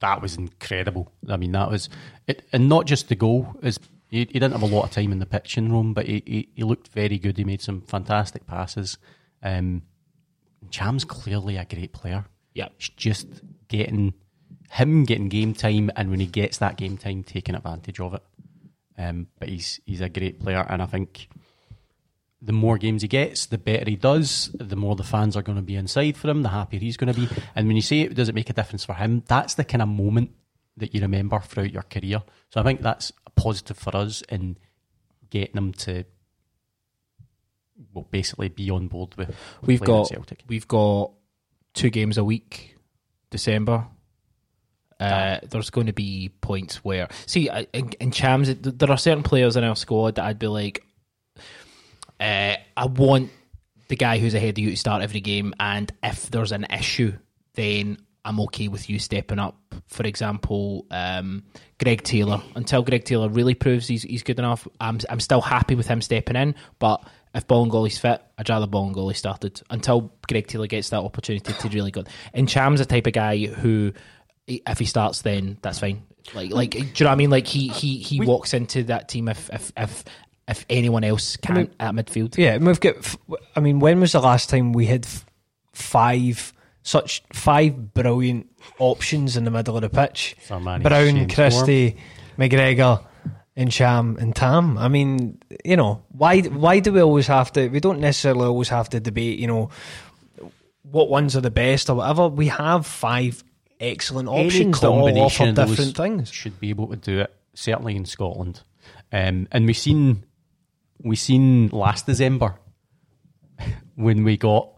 [0.01, 1.11] that was incredible.
[1.31, 1.89] I mean, that was
[2.27, 3.57] it, and not just the goal.
[3.63, 3.79] Is
[4.15, 6.49] he, he didn't have a lot of time in the pitching room, but he, he,
[6.55, 7.37] he looked very good.
[7.37, 8.97] He made some fantastic passes.
[9.43, 9.83] Um,
[10.71, 12.25] Cham's clearly a great player.
[12.55, 12.69] Yeah.
[12.77, 13.27] It's just
[13.69, 14.15] getting
[14.71, 18.23] him getting game time, and when he gets that game time, taking advantage of it.
[18.97, 21.29] Um, but he's he's a great player, and I think
[22.41, 24.51] the more games he gets, the better he does.
[24.55, 27.13] The more the fans are going to be inside for him, the happier he's going
[27.13, 27.29] to be.
[27.57, 29.83] And when you say it does it make a difference for him, that's the kind
[29.83, 30.31] of moment
[30.77, 32.23] that you remember throughout your career.
[32.51, 34.57] So I think that's positive for us in
[35.31, 36.05] getting them to
[37.93, 40.45] well basically be on board with We've got Celtic.
[40.49, 41.13] we've got
[41.73, 42.77] two games a week,
[43.31, 43.87] December.
[45.01, 49.57] Uh, there's going to be points where see in, in Chams, there are certain players
[49.57, 50.87] in our squad that I'd be like,
[52.21, 53.31] uh, I want
[53.89, 57.13] the guy who's ahead of you to start every game, and if there's an issue,
[57.55, 59.57] then I'm okay with you stepping up.
[59.89, 61.45] For example, um,
[61.79, 62.41] Greg Taylor.
[62.57, 66.01] Until Greg Taylor really proves he's he's good enough, I'm I'm still happy with him
[66.01, 66.55] stepping in.
[66.79, 71.69] But if Bolingoli's fit, I'd rather Bolingoli started until Greg Taylor gets that opportunity to
[71.69, 72.05] really go.
[72.33, 73.93] And Cham's the type of guy who,
[74.47, 76.03] if he starts, then that's fine.
[76.35, 77.31] Like like do you know what I mean?
[77.31, 80.05] Like he he he walks into that team if if if.
[80.47, 82.97] If anyone else can mean- at midfield, yeah, we've got.
[83.57, 85.07] I mean, when was the last time we had
[85.73, 86.53] five
[86.85, 88.47] such five brilliant
[88.79, 90.37] options in the middle of the pitch?
[90.83, 91.97] Brown, Christie,
[92.39, 93.05] McGregor,
[93.57, 94.79] and Sham and Tam.
[94.79, 97.69] I mean, you know, why why do we always have to?
[97.69, 99.39] We don't necessarily always have to debate.
[99.39, 99.71] You know,
[100.83, 102.29] what ones are the best or whatever.
[102.29, 103.43] We have five
[103.81, 106.31] excellent options that all offer combination of those different things.
[106.31, 107.35] should be able to do it.
[107.55, 108.63] Certainly in Scotland,
[109.13, 110.25] um, and we've seen
[111.03, 112.57] we seen last December
[113.95, 114.74] when we got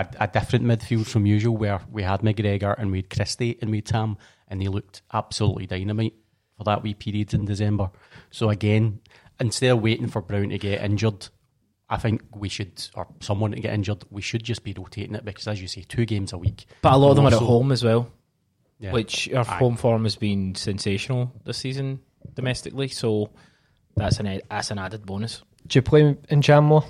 [0.00, 3.70] a, a different midfield from usual, where we had McGregor and we had Christie and
[3.70, 4.16] we had Tam,
[4.48, 6.14] and they looked absolutely dynamite
[6.56, 7.90] for that wee period in December.
[8.30, 9.00] So again,
[9.40, 11.28] instead of waiting for Brown to get injured.
[11.90, 15.24] I think we should, or someone to get injured, we should just be rotating it
[15.24, 16.66] because, as you say, two games a week.
[16.82, 18.10] but a lot of them are at home as well.
[18.78, 18.92] Yeah.
[18.92, 19.58] which our Aye.
[19.58, 22.00] home form has been sensational this season
[22.34, 22.88] domestically.
[22.88, 23.30] So
[23.96, 25.42] that's an that's an added bonus.
[25.66, 26.84] Do you play Ntcham more?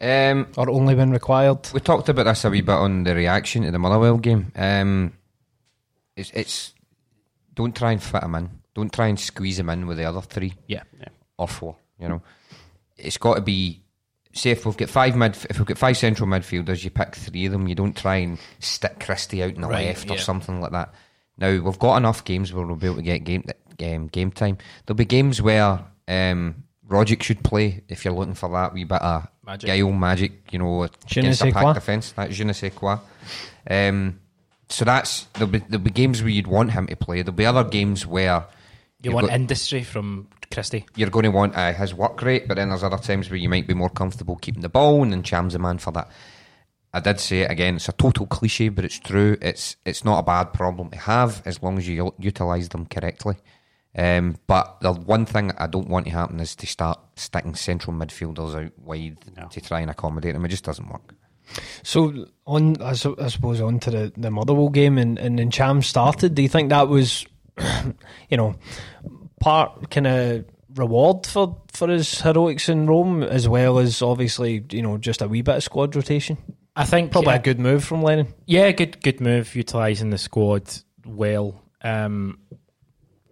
[0.00, 1.68] Um, Or only when required?
[1.74, 4.50] we talked about this a wee bit on the reaction to the Motherwell game.
[4.56, 5.12] Um,
[6.16, 6.74] it's, it's
[7.54, 8.50] don't try and fit him in.
[8.74, 10.84] Don't try and squeeze him in with the other three Yeah.
[11.36, 11.76] or four.
[11.98, 12.22] You know,
[12.96, 13.82] it's got to be.
[14.32, 17.46] Say if we've got five mid, if we've got five central midfielders, you pick three
[17.46, 17.66] of them.
[17.66, 20.20] You don't try and stick Christie out in the Right, left or yeah.
[20.20, 20.94] something like that.
[21.36, 23.44] Now we've got enough games where we'll be able to get game
[23.76, 24.56] game, game time.
[24.86, 29.00] There'll be games where um, Rogic should play if you're looking for that wee bit
[29.00, 29.68] of Magic.
[29.68, 30.32] guile magic.
[30.52, 32.12] You know, Je against a sais pack defence.
[32.12, 32.98] That je ne sais quoi.
[33.68, 34.20] Um,
[34.68, 37.22] so that's there'll be there'll be games where you'd want him to play.
[37.22, 38.44] There'll be other games where
[39.02, 40.84] You want got- industry from Christie.
[40.96, 43.48] you're going to want uh, his work rate, but then there's other times where you
[43.48, 46.08] might be more comfortable keeping the ball, and then Cham's the man for that.
[46.92, 47.76] I did say it again.
[47.76, 49.36] It's a total cliche, but it's true.
[49.40, 53.36] It's it's not a bad problem to have as long as you utilise them correctly.
[53.96, 57.94] Um, but the one thing I don't want to happen is to start sticking central
[57.96, 59.48] midfielders out wide No.
[59.48, 60.44] to try and accommodate them.
[60.44, 61.14] It just doesn't work.
[61.82, 65.50] So on, I, su- I suppose, on to the, the Motherwell game and, and then
[65.50, 66.36] Cham started.
[66.36, 67.26] Do you think that was,
[68.30, 68.54] you know,
[69.40, 70.44] part kind of
[70.76, 75.26] reward for, for his heroics in Rome as well as obviously, you know, just a
[75.28, 76.36] wee bit of squad rotation?
[76.76, 78.28] I think Probably uh, a good move from Lennon.
[78.46, 80.70] Yeah, good good move utilising the squad
[81.04, 81.60] well.
[81.82, 82.38] Um,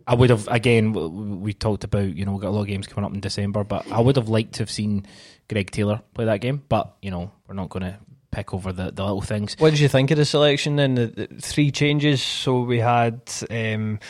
[0.08, 1.40] I would have again.
[1.42, 3.62] We talked about you know we've got a lot of games coming up in December,
[3.62, 5.06] but I would have liked to have seen
[5.48, 6.62] Greg Taylor play that game.
[6.68, 7.98] But you know we're not going to
[8.30, 9.54] pick over the, the little things.
[9.58, 10.94] What did you think of the selection then?
[10.94, 12.22] The, the three changes.
[12.22, 14.00] So we had um,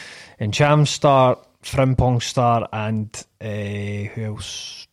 [0.41, 4.87] Ntcham start, Frimpong start, and uh, who else?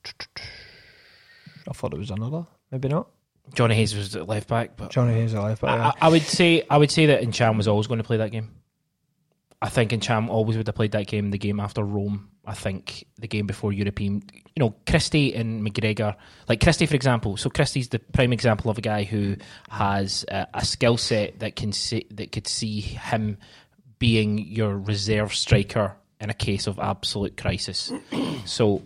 [1.68, 2.46] I thought it was another.
[2.72, 3.08] Maybe not.
[3.54, 5.72] Johnny Hayes was at left back, but Johnny Hayes at left back.
[5.72, 5.88] I, yeah.
[6.02, 8.32] I- I would say I would say that Ntcham was always going to play that
[8.32, 8.52] game.
[9.62, 11.32] I think in Ntcham always would have played that game.
[11.32, 14.24] The game after Rome, I think the game before European.
[14.56, 16.16] You know, Christie and McGregor,
[16.48, 17.38] like Christie for example.
[17.38, 19.38] So Christie's the prime example of a guy who
[19.70, 23.38] has a, a skill set that can see, that could see him
[24.00, 27.92] being your reserve striker in a case of absolute crisis.
[28.46, 28.84] so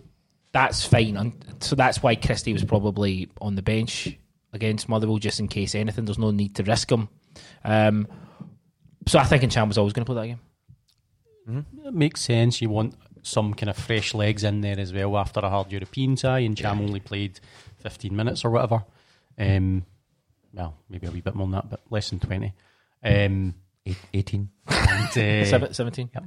[0.52, 1.34] that's fine.
[1.60, 4.16] So that's why Christie was probably on the bench
[4.52, 6.04] against Motherwell just in case anything.
[6.04, 7.08] There's no need to risk him.
[7.64, 8.08] Um,
[9.06, 10.40] so I think Ntcham was always going to play that game.
[11.84, 12.60] It makes sense.
[12.60, 16.16] You want some kind of fresh legs in there as well after a hard European
[16.16, 17.40] tie, and Cham only played
[17.78, 18.84] 15 minutes or whatever.
[19.38, 19.84] Um,
[20.52, 22.52] well, maybe a wee bit more than that, but less than 20.
[23.04, 23.54] Um,
[24.14, 24.48] 18.
[24.68, 26.10] and, uh, 17.
[26.14, 26.24] Yep.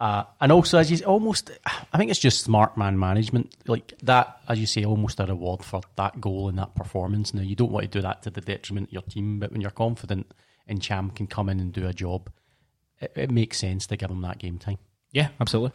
[0.00, 1.50] Uh, and also, as you almost,
[1.92, 3.54] I think it's just smart man management.
[3.66, 7.32] Like that, as you say, almost a reward for that goal and that performance.
[7.34, 9.60] Now, you don't want to do that to the detriment of your team, but when
[9.60, 10.32] you're confident
[10.66, 12.30] and Cham can come in and do a job,
[13.00, 14.78] it, it makes sense to give him that game time.
[15.12, 15.72] Yeah, absolutely.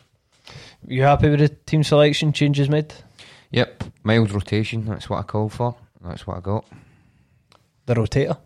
[0.88, 2.94] You happy with the team selection changes made?
[3.52, 4.86] Yep, mild rotation.
[4.86, 5.76] That's what I called for.
[6.04, 6.66] That's what I got.
[7.86, 8.38] The rotator,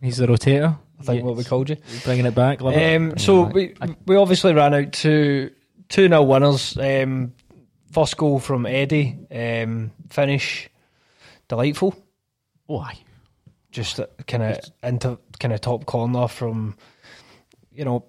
[0.00, 0.78] He's the rotator.
[1.00, 1.76] I think what we called you.
[2.04, 2.60] Bringing it back.
[2.60, 2.96] Love it.
[2.96, 3.74] Um, so we
[4.06, 5.50] we obviously ran out to
[5.88, 6.76] two nil winners.
[6.78, 7.32] Um,
[7.90, 9.18] first goal from Eddie.
[9.30, 10.68] Um, finish
[11.48, 11.96] delightful.
[12.66, 12.98] Why?
[13.72, 16.76] Just kind of into kind of top corner from.
[17.74, 18.04] You know,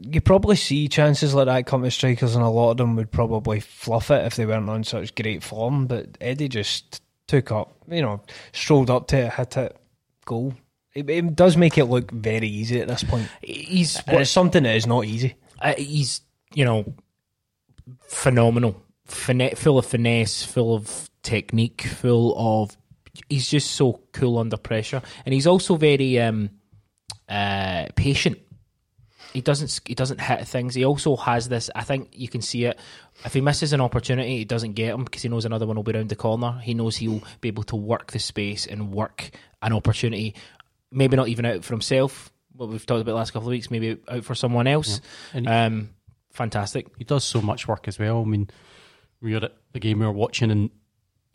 [0.00, 3.10] you probably see chances like that come to strikers, and a lot of them would
[3.10, 5.86] probably fluff it if they weren't on such great form.
[5.86, 8.22] But Eddie just took up, you know,
[8.52, 9.76] strolled up to it, hit it,
[10.24, 10.54] goal.
[10.94, 13.28] It, it does make it look very easy at this point.
[13.42, 15.36] he's And it's something that is not easy.
[15.60, 16.22] uh, he's
[16.54, 16.94] you know
[18.08, 22.76] phenomenal, Fine- full of finesse, full of technique, full of.
[23.28, 26.48] He's just so cool under pressure, and he's also very um,
[27.28, 28.38] uh, patient.
[29.32, 30.74] He doesn't he doesn't hit things.
[30.74, 31.70] He also has this.
[31.74, 32.78] I think you can see it.
[33.24, 35.82] If he misses an opportunity, he doesn't get him because he knows another one will
[35.82, 36.58] be around the corner.
[36.62, 39.30] He knows he'll be able to work the space and work
[39.62, 40.34] an opportunity.
[40.90, 42.30] Maybe not even out for himself.
[42.54, 43.70] What we've talked about the last couple of weeks.
[43.70, 45.00] Maybe out for someone else.
[45.32, 45.90] And Um,
[46.30, 46.88] fantastic.
[46.98, 48.20] he does so much work as well.
[48.20, 48.50] I mean,
[49.22, 50.70] we were at the game we were watching, and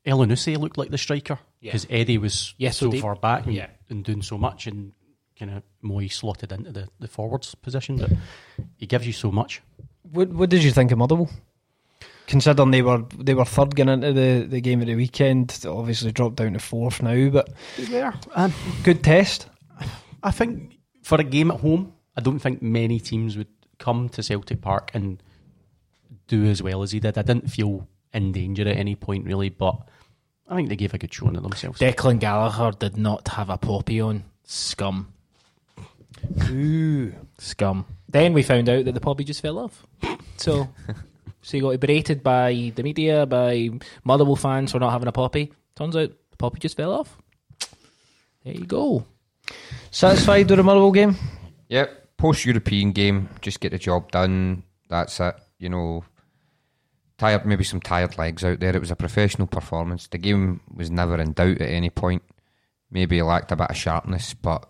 [0.05, 1.71] Elyounoussi looked like the striker Yeah.
[1.71, 3.67] because Eddie was Yeah, so so far back and, Yeah.
[3.89, 4.93] and doing so much, and
[5.37, 7.97] kind of Moy slotted into the, the forwards position.
[7.97, 8.11] But
[8.77, 9.61] he gives you so much.
[10.11, 11.29] What What did you think of Motherwell?
[12.27, 16.11] Considering they were they were third going into the, the game of the weekend, obviously
[16.11, 17.49] dropped down to fourth now, but
[18.35, 19.47] Um, good test.
[20.23, 23.47] I think for a game at home, I don't think many teams would
[23.79, 25.21] come to Celtic Park and
[26.27, 27.17] do as well as he did.
[27.17, 29.87] I didn't feel in danger at any point really, but
[30.49, 31.79] I think they gave a good showing of themselves.
[31.79, 34.23] Declan Gallagher did not have a poppy on.
[34.43, 35.13] Scum.
[36.49, 37.85] Ooh, Scum.
[38.09, 39.85] Then we found out that the poppy just fell off.
[40.37, 40.69] So,
[41.47, 43.69] So he got berated by the media, by
[44.03, 45.53] Motherwell fans for not having a poppy.
[45.77, 47.17] Turns out the poppy just fell off.
[48.43, 49.05] There you go.
[49.89, 51.15] Satisfied with the Motherwell game?
[51.69, 54.63] Yep, post European game, just get the job done.
[54.89, 55.35] That's it.
[55.57, 56.03] You know,
[57.17, 58.75] tired, maybe some tired legs out there.
[58.75, 60.07] It was a professional performance.
[60.07, 62.23] The game was never in doubt at any point.
[62.91, 64.67] Maybe it lacked a bit of sharpness, but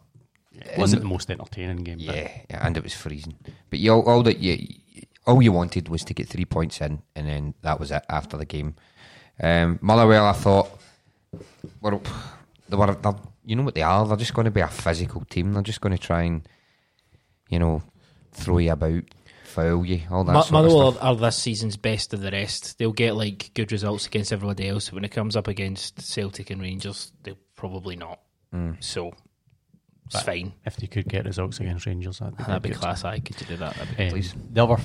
[0.62, 2.00] It wasn't the most entertaining game.
[2.00, 3.36] yeah, yeah, and it was freezing.
[3.70, 4.58] But you, all, all that you,
[5.26, 8.38] all you wanted was to get three points in, and then that was it after
[8.38, 8.76] the game.
[9.42, 10.70] Um, Motherwell, I thought,
[11.82, 12.02] well,
[12.70, 12.98] they were,
[13.46, 14.08] you know what they are.
[14.08, 15.54] They're just going to be a physical team.
[15.54, 16.48] They're just going to try and,
[17.50, 17.84] you know,
[18.32, 19.04] throw you about,
[19.46, 21.04] foul you, all that Mo- sort of Motherwell stuff.
[21.04, 22.78] are, are this season's best of the rest.
[22.80, 24.92] They'll get like good results against everybody else.
[24.92, 28.20] When it comes up against Celtic and Rangers, they'll probably not.
[28.54, 28.84] Mm.
[28.84, 29.14] So
[30.12, 30.54] it's fine.
[30.66, 33.04] if they could get results against Rangers, that'd be, That'd be class.
[33.04, 33.76] I could you do that?
[33.76, 34.34] That'd be Um, Please.
[34.52, 34.82] The other,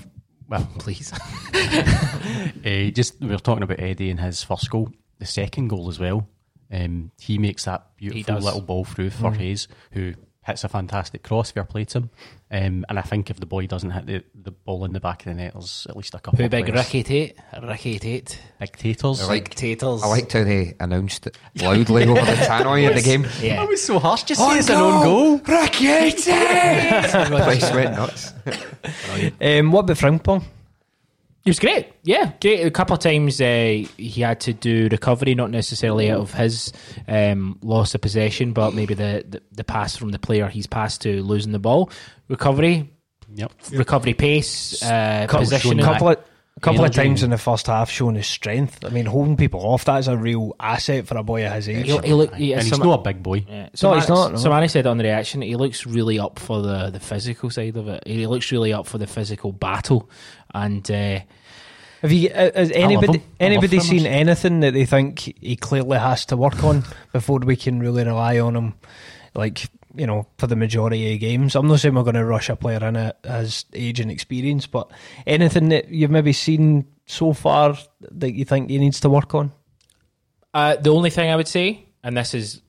[0.49, 1.13] well, please.
[1.13, 5.99] uh, just we were talking about Eddie and his first goal, the second goal as
[5.99, 6.29] well.
[6.71, 11.51] Um, he makes that beautiful little ball through for Hayes, who hits a fantastic cross.
[11.51, 12.11] Fair play to him.
[12.51, 15.21] Um, and I think if the boy doesn't hit the, the ball in the back
[15.21, 16.39] of the net, there's at least a couple.
[16.39, 16.87] Who of big players.
[16.87, 17.39] Ricky Tait?
[17.63, 18.39] Ricky Tait.
[18.61, 19.23] dictators.
[19.23, 20.03] I like, Dictators.
[20.03, 23.27] I liked how they announced it loudly over the tannoy at the game.
[23.41, 23.57] Yeah.
[23.57, 24.25] That was so harsh.
[24.25, 25.39] Just say it's an own goal.
[25.39, 26.27] Place
[27.73, 28.33] went nuts.
[29.41, 30.43] Um, what about Frimpong?
[31.45, 31.89] He was great.
[32.05, 32.65] Yeah, great.
[32.65, 36.73] A couple of times uh, he had to do recovery, not necessarily out of his
[37.09, 41.01] um, loss of possession, but maybe the, the, the pass from the player he's passed
[41.03, 41.91] to losing the ball.
[42.29, 42.89] Recovery,
[43.35, 43.53] Yep.
[43.73, 45.85] recovery pace, uh, Couple, positioning.
[45.85, 46.19] couple of,
[46.61, 48.85] couple of times in the first half showing his strength.
[48.85, 51.87] I mean, holding people off, that's a real asset for a boy of his age.
[51.87, 53.45] He, he look, he, and he's some- not a big boy.
[53.49, 53.71] Yeah.
[53.83, 54.39] No, he's not, no.
[54.39, 57.89] Somebody said on the reaction, he looks really up for the, the physical side of
[57.89, 58.03] it.
[58.07, 60.09] He looks really up for the physical battle,
[60.55, 61.21] and uh,
[62.03, 63.25] Have you uh, has anybody him.
[63.41, 63.83] I love anybody him.
[63.83, 68.05] seen anything that they think he clearly has to work on before we can really
[68.05, 68.75] rely on him?
[69.35, 71.55] Like you know, for the majority of games.
[71.55, 74.67] I'm not saying we're going to rush a player in at his age and experience,
[74.67, 74.91] but
[75.27, 79.53] anything that you've maybe seen so far that you think he needs to work on?
[80.55, 82.63] Uh, the only thing I would say, and this is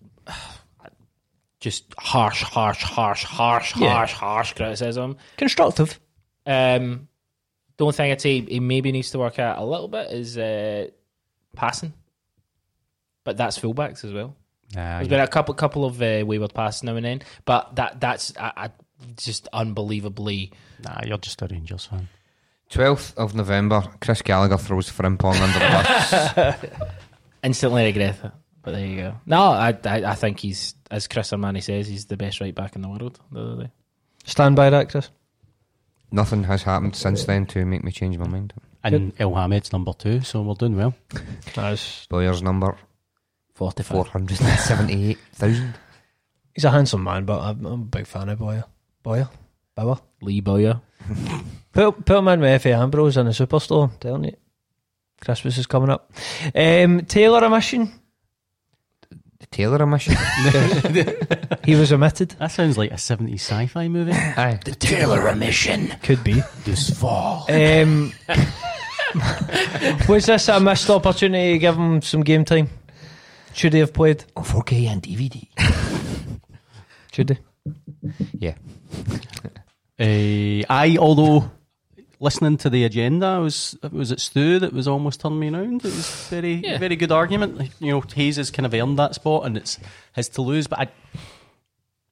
[1.61, 3.93] just harsh, harsh, harsh, harsh, Yeah.
[3.93, 5.15] harsh, harsh criticism.
[5.37, 5.99] Constructive.
[6.45, 7.07] Um,
[7.77, 10.37] the only thing I'd say he maybe needs to work out a little bit is
[10.37, 10.87] uh,
[11.55, 11.93] passing,
[13.23, 14.35] but that's fullbacks as well.
[14.75, 17.99] Nah, There's been a couple couple of uh, wayward passes now and then, but that
[17.99, 18.69] that's I, I,
[19.17, 20.51] just unbelievably.
[20.83, 22.07] nah, you're just a Rangers fan.
[22.71, 26.81] 12th of November, Chris Gallagher throws Frimpong under the bus.
[27.43, 28.31] Instantly regret it.
[28.63, 29.15] But there you go.
[29.25, 32.75] No, I, I I think he's as Chris Sermanni says, he's the best right back
[32.75, 33.19] in the world.
[33.31, 33.71] The other day.
[34.25, 35.09] Stand by that, Chris.
[36.13, 38.53] Nothing has happened since then to make me change my mind.
[38.83, 40.93] And Elhamed's number two, so we're doing well.
[41.55, 42.77] That's, Boyer's number
[43.55, 44.07] Forty five.
[44.09, 45.73] 478,000.
[46.53, 48.65] he's a handsome man, but I'm, I'm a big fan of Boyer.
[49.01, 49.27] Boyer?
[49.75, 49.99] Bauer?
[50.21, 50.81] Lee Boyer.
[51.71, 54.35] Put, put him in with Efe Ambrose in the superstore, I'm telling you.
[55.19, 56.11] Christmas is coming up.
[56.53, 58.02] Um, Taylor a The
[59.53, 60.15] Taylor omission.
[61.63, 62.31] He was omitted.
[62.39, 64.11] That sounds like a 70s sci fi movie.
[64.15, 64.59] Aye.
[64.65, 65.87] The Taylor omission.
[66.03, 66.41] Could be.
[66.65, 67.45] this fall.
[67.49, 68.11] Um,
[70.09, 72.69] was this a missed opportunity to give him some game time?
[73.53, 74.25] Should he have played?
[74.35, 75.47] On 4K and DVD.
[77.13, 77.37] Should he?
[78.37, 78.55] Yeah.
[79.97, 81.49] Uh, I, although
[82.23, 85.81] listening to the agenda, was was it Stu that was almost turning me around?
[85.85, 86.77] It was very Yeah.
[86.79, 87.69] very good argument.
[87.79, 89.77] You know, Hayes has kind of earned that spot, and it's
[90.15, 90.67] his to lose.
[90.67, 90.87] But I,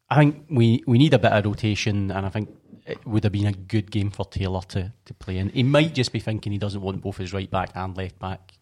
[0.09, 2.49] I think we we need a bit of rotation, and I think
[2.85, 5.49] it would have been a good game for Taylor to to play in.
[5.49, 8.53] He might just be thinking he doesn't want both his right back and left back.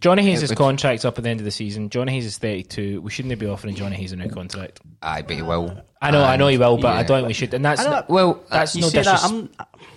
[0.00, 1.88] Johnny Hayes' It would- contract's up at the end of the season.
[1.88, 3.00] Johnny Hayes is 32.
[3.00, 4.80] We shouldn't be offering Johnny Hayes a new contract.
[5.00, 5.82] Aye, but he will.
[6.02, 7.54] I know, I know he will, but I don't think we should.
[7.54, 9.50] And that's I don't- Well, that's you no say that disres- I'm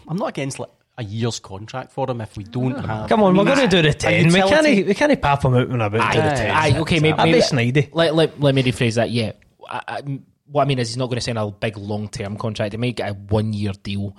[0.08, 3.08] I'm not against like a year's contract for him if we don't have.
[3.08, 4.28] Come on, I we're going to do the a 10.
[4.34, 6.52] We can't, we can't pap him out when about do the 10.
[6.52, 7.90] aye, okay, maybe, I'd maybe snidey.
[7.94, 9.12] let, let, let me rephrase that.
[9.12, 9.34] Yeah,
[9.70, 12.38] I, I, what I mean is he's not going to sign a big long term
[12.38, 12.74] contract.
[12.74, 14.18] He might get a one year deal.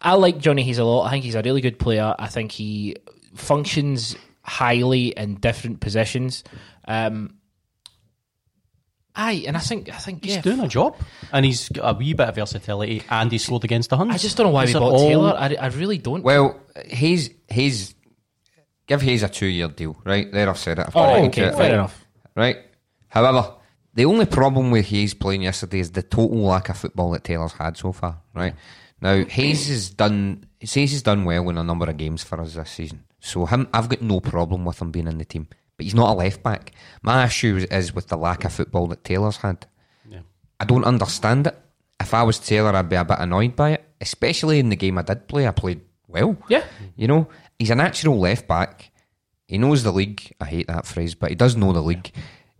[0.00, 1.06] I like Johnny Hayes a lot.
[1.06, 2.14] I think he's a really good player.
[2.18, 2.96] I think he
[3.34, 6.44] functions highly in different positions.
[6.86, 7.36] Um,
[9.14, 10.96] aye, and I think I think He's yeah, doing a job,
[11.32, 14.12] and he's got a wee bit of versatility, and he scored against the Huns.
[14.14, 15.36] I just don't know why These we bought all- Taylor.
[15.38, 16.22] I, I really don't.
[16.22, 17.94] Well, Hayes, Hayes,
[18.86, 20.30] give Hayes a two-year deal, right?
[20.30, 20.86] There, I've said it.
[20.86, 21.72] I've put oh, it okay, it, fair right?
[21.72, 22.04] enough.
[22.36, 22.58] Right.
[23.08, 23.54] However,
[23.94, 27.52] the only problem with Hayes playing yesterday is the total lack of football that Taylor's
[27.52, 28.20] had so far.
[28.34, 28.54] Right
[29.00, 30.46] now, Hayes has done.
[30.58, 33.04] he says he's done well in a number of games for us this season.
[33.20, 35.48] So him, I've got no problem with him being in the team.
[35.76, 36.72] But he's not a left back.
[37.02, 39.66] My issue is with the lack of football that Taylor's had.
[40.08, 40.20] Yeah.
[40.60, 41.58] I don't understand it.
[42.00, 43.84] If I was Taylor, I'd be a bit annoyed by it.
[44.00, 46.36] Especially in the game I did play, I played well.
[46.48, 46.64] Yeah.
[46.96, 48.90] You know, he's a natural left back.
[49.48, 50.32] He knows the league.
[50.40, 52.10] I hate that phrase, but he does know the league.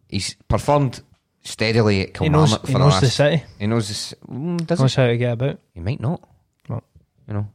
[0.09, 1.01] He's performed
[1.43, 3.17] steadily at He knows, Kilmarnock he for knows the the last.
[3.17, 3.43] city.
[3.59, 4.15] He knows this.
[4.29, 4.83] Mm, does he?
[4.85, 5.59] Knows how to get about.
[5.73, 6.27] He might not.
[6.69, 6.83] Well.
[7.29, 7.49] you know.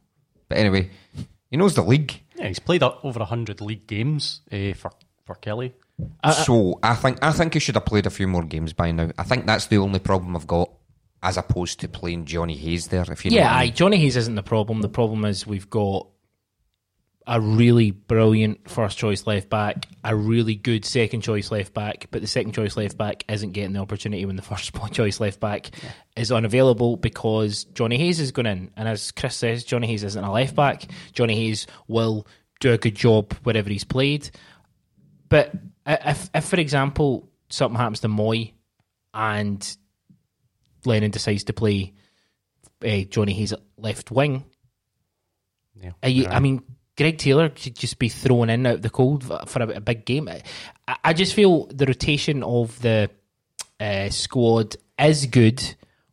[0.48, 0.90] But anyway,
[1.50, 2.20] he knows the league.
[2.36, 4.90] Yeah, he's played over hundred league games uh, for
[5.30, 5.72] for Kelly.
[6.24, 8.90] Uh, so I think I think he should have played a few more games by
[8.90, 9.10] now.
[9.16, 10.70] I think that's the only problem I've got,
[11.22, 13.04] as opposed to playing Johnny Hayes there.
[13.08, 13.74] If you know Yeah, what I mean.
[13.74, 14.80] Johnny Hayes isn't the problem.
[14.80, 16.08] The problem is we've got
[17.28, 22.22] a really brilliant first choice left back, a really good second choice left back, but
[22.22, 25.70] the second choice left back isn't getting the opportunity when the first choice left back
[26.16, 28.70] is unavailable because Johnny Hayes is going in.
[28.76, 30.86] And as Chris says, Johnny Hayes isn't a left back.
[31.12, 32.26] Johnny Hayes will
[32.58, 34.30] do a good job wherever he's played.
[35.30, 35.52] But
[35.86, 38.52] if, if for example, something happens to Moy
[39.14, 39.76] and
[40.84, 41.94] Lennon decides to play
[42.84, 44.44] uh, Johnny Hayes at left wing,
[45.80, 46.62] Yeah, you, I mean,
[46.96, 49.80] Greg Taylor should just be thrown in out of the cold for for a, a
[49.80, 50.28] big game.
[50.28, 50.42] I,
[51.02, 53.10] I just feel the rotation of the
[53.78, 55.62] uh, squad is good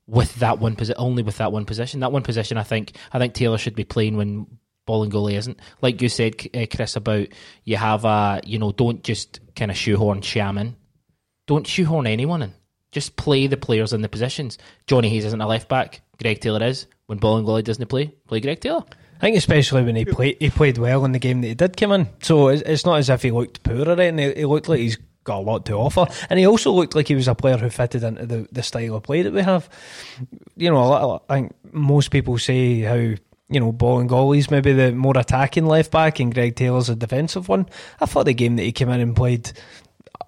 [0.05, 1.99] with that one position, only with that one position.
[1.99, 4.47] That one position, I think, I think Taylor should be playing when
[4.87, 5.59] Bolingoli isn't.
[5.81, 7.27] Like you said, uh, Chris, about
[7.63, 10.75] you have a, you know, don't just kind of shoehorn Sham in.
[11.45, 12.53] Don't shoehorn anyone in.
[12.91, 14.57] Just play the players in the positions.
[14.87, 16.01] Johnny Hayes isn't a left back.
[16.21, 16.87] Greg Taylor is.
[17.05, 18.83] When Bolingoli doesn't play, play Greg Taylor.
[19.17, 21.75] I think especially when he played, he played well in the game that he did
[21.75, 22.09] come in.
[22.21, 24.35] So it's, not as if he looked poor or anything.
[24.35, 27.15] He looked like he's got a lot to offer, and he also looked like he
[27.15, 29.69] was a player who fitted into the, the style of play that we have.
[30.55, 33.15] You know, I think most people say how
[33.49, 37.67] you know Bolingoli's maybe the more attacking left back, and Greg Taylor's a defensive one.
[38.01, 39.51] I thought the game that he came in and played.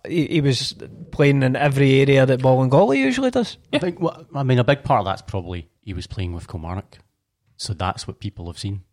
[0.07, 0.75] He, he was
[1.11, 3.57] playing in every area that Bolingoli usually does.
[3.73, 3.99] I think.
[3.99, 6.99] Well, I mean, a big part of that's probably he was playing with Kilmarnock,
[7.57, 8.83] so that's what people have seen.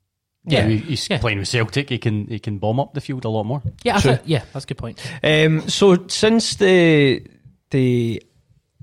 [0.49, 0.63] Yeah.
[0.67, 1.19] Now he's Yeah.
[1.19, 1.91] playing with Celtic.
[1.91, 3.63] He can he can bomb up the field a lot more.
[3.85, 4.17] Yeah, I True.
[4.17, 5.01] thi- yeah, that's a good point.
[5.23, 7.25] Um, so since the
[7.71, 8.23] the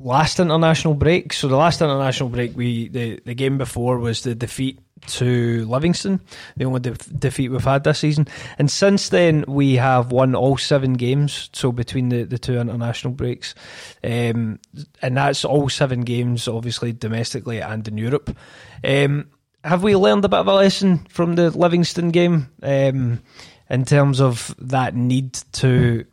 [0.04, 4.36] last international break, so the last international break, we the, the game before was the
[4.36, 6.22] defeat to Livingston,
[6.56, 8.28] the only def- defeat we've had this season,
[8.58, 11.50] and since then we have won all seven games.
[11.54, 13.56] So between the, the two international breaks,
[14.04, 14.60] um,
[15.02, 18.36] and that's all seven games, obviously domestically and in Europe.
[18.84, 19.30] Um,
[19.64, 23.22] have we learned a bit of a lesson from the Livingston game um,
[23.70, 26.06] in terms of that need to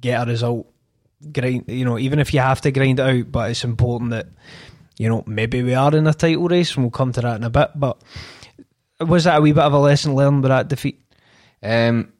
[0.00, 0.72] get a result?
[1.32, 4.28] Grind, you know, even if you have to grind it out, but it's important that
[4.98, 7.44] you know maybe we are in a title race, and we'll come to that in
[7.44, 7.70] a bit.
[7.74, 8.00] But
[9.00, 11.00] was that a wee bit of a lesson learned with that defeat?
[11.62, 12.12] Um,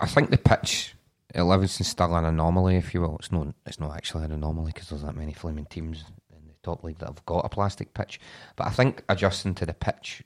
[0.00, 0.94] I- think the pitch
[1.34, 3.16] at Livingston's still an anomaly, if you will.
[3.18, 3.48] It's not.
[3.66, 6.98] It's not actually an anomaly because there's that many flaming teams in the top league
[6.98, 8.20] that have got a plastic pitch.
[8.56, 10.22] But I think adjusting to the pitch,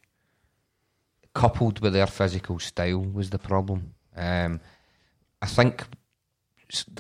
[1.34, 3.94] coupled with their physical style, was the problem.
[4.16, 4.60] Um,
[5.40, 5.84] I think,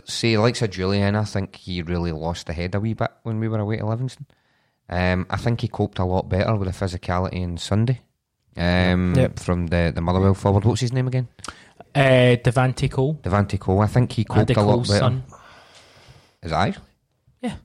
[0.04, 3.40] say, like Sir Jullien, I think he really lost the head a wee bit when
[3.40, 4.26] we were away to Livingston.
[4.88, 8.00] Um, I think he coped a lot better with the physicality on Sunday.
[8.56, 9.38] Um, Yep.
[9.38, 10.64] From the, the Motherwell forward.
[10.64, 11.28] What's his name again?
[11.94, 13.80] Uh, Devante Cole, Devante Cole.
[13.80, 15.00] I think he coped Andy a lot Cole's better.
[15.00, 15.22] son.
[16.42, 16.84] Is it actually?
[17.40, 17.56] Yeah.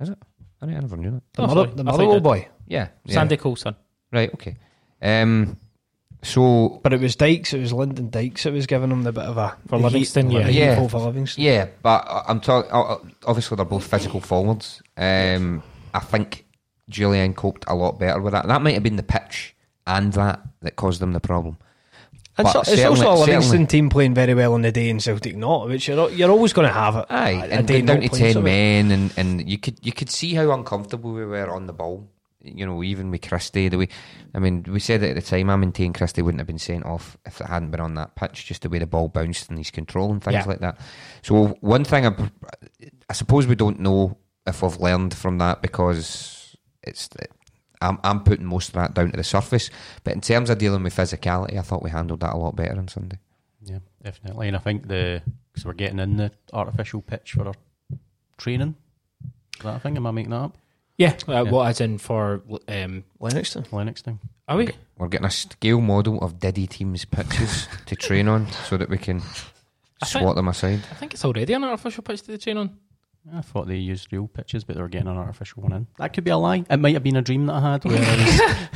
[0.00, 0.18] Is it?
[0.62, 1.22] I, didn't- I never knew that.
[1.34, 2.88] The Oh, mother, the Motherwell you boy, Yeah.
[3.04, 3.14] yeah.
[3.14, 3.76] Sandy Cole's son.
[4.12, 4.56] Right, okay.
[5.02, 5.56] Um,
[6.26, 7.52] so, but it was Dykes.
[7.54, 8.42] It was Lyndon Dykes.
[8.44, 10.48] that was giving him the bit of a For the Livingston, heat, yeah.
[10.48, 10.88] Yeah.
[10.88, 11.42] for Livingston.
[11.44, 12.70] yeah, but I- I'm talking,
[13.26, 14.82] obviously they're both physical forwards.
[14.96, 15.62] Um,
[15.94, 16.44] I think
[16.90, 18.46] Jullien coped a lot better with that.
[18.46, 19.54] That might have been the pitch
[19.86, 21.58] and that that caused them the problem.
[22.38, 25.02] And But so, it's also a Livingston team playing very well on the day and
[25.02, 27.06] Celtic not, which you're you're always going to have it.
[27.08, 30.10] Aye, a- a and day down to ten men, and, and you could you could
[30.10, 32.06] see how uncomfortable we were on the ball.
[32.46, 33.88] You know, even with Christie, the way
[34.34, 35.50] I mean, we said it at the time.
[35.50, 38.46] I maintain Christie wouldn't have been sent off if it hadn't been on that pitch,
[38.46, 40.44] just the way the ball bounced and his control and things Yeah.
[40.44, 40.78] like that.
[41.22, 42.30] So one thing, I,
[43.08, 44.16] I suppose we don't know
[44.46, 47.08] if we've learned from that because it's.
[47.82, 49.68] I'm, I'm putting most of that down to the surface,
[50.02, 52.78] but in terms of dealing with physicality, I thought we handled that a lot better
[52.78, 53.18] on Sunday.
[53.62, 54.48] Yeah, definitely.
[54.48, 55.22] And I think the
[55.52, 57.54] because we're getting in the artificial pitch for our
[58.38, 58.76] training.
[59.58, 59.96] Is that a thing?
[59.96, 60.56] Am I making that up?
[60.98, 61.42] Yeah, uh, Yeah.
[61.42, 63.66] what as in for um, Livingston.
[63.70, 64.18] Lennox thing.
[64.48, 64.68] are we?
[64.98, 68.96] We're getting a scale model of Diddy teams' pitches to train on so that we
[68.98, 69.18] can
[70.02, 70.80] I think- swat them aside.
[70.90, 72.78] I think it's already an artificial pitch to the train on.
[73.34, 75.86] I thought they used real pitches, but they were getting an artificial one in.
[75.98, 76.64] That could be a lie.
[76.70, 77.84] It might have been a dream that I had.
[77.84, 78.68] Where I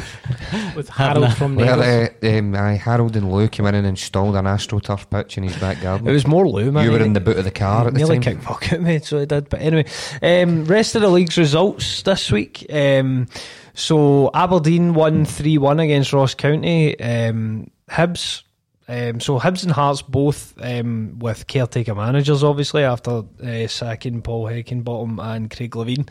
[0.73, 2.11] was, With Harold a- from Well, Nails.
[2.23, 5.57] uh, um, aye, Harold and Lou came in and installed an AstroTurf pitch in his
[5.59, 6.09] back garden.
[6.09, 6.85] It was more Lou, man.
[6.85, 8.23] you were in the boot of the car at the nearly time.
[8.39, 9.49] kicked fuck out me, so he did.
[9.49, 9.87] But anyway,
[10.21, 12.67] um, rest of the league's results this week.
[12.73, 13.29] Um,
[13.75, 16.99] so Aberdeen won 3 1 against Ross County.
[16.99, 18.43] Um, Hibs.
[18.91, 24.47] Um, so Hibs and Hearts both um, with caretaker managers, obviously, after uh, sacking Paul
[24.47, 26.09] Heckingbottom and Craig Levein.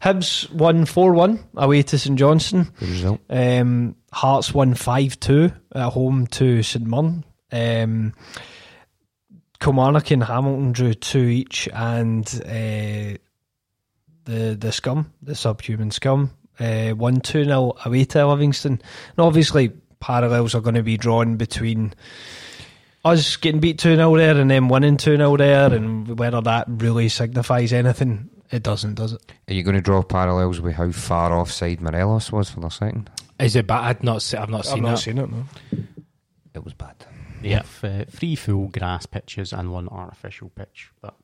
[0.00, 2.70] Hibs won 4 1 away to St Johnstone.
[2.78, 3.20] Good result.
[3.28, 7.24] Um, Hearts won 5 2 at home to St Mirren.
[7.50, 8.14] Um,
[9.58, 13.18] Kilmarnock and Hamilton drew two each, and uh,
[14.24, 18.72] the the scum, the subhuman scum, uh, won 2 0 away to Livingston.
[18.72, 19.72] And obviously,
[20.02, 21.94] parallels are going to be drawn between
[23.04, 26.66] us getting beat 2 0 there and then winning 2 0 there, and whether that
[26.68, 29.32] really signifies anything, it doesn't, does it?
[29.48, 33.10] Are you going to draw parallels with how far offside Morelos was for the second?
[33.38, 33.84] Is it bad?
[33.84, 34.98] I've not, se- I've not seen that.
[34.98, 35.44] seen it, no.
[36.54, 36.96] It was bad.
[37.40, 40.90] they have uh, three full grass pitches and one artificial pitch.
[41.00, 41.14] But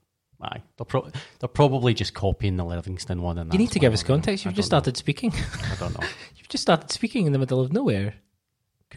[0.41, 3.39] aye, they're, pro- they're probably just copying the Livingston one.
[3.39, 4.45] And You need to give us context.
[4.45, 4.79] You've just know.
[4.79, 5.33] started speaking.
[5.71, 6.07] I don't know.
[6.37, 8.15] You've just started speaking in the middle of nowhere.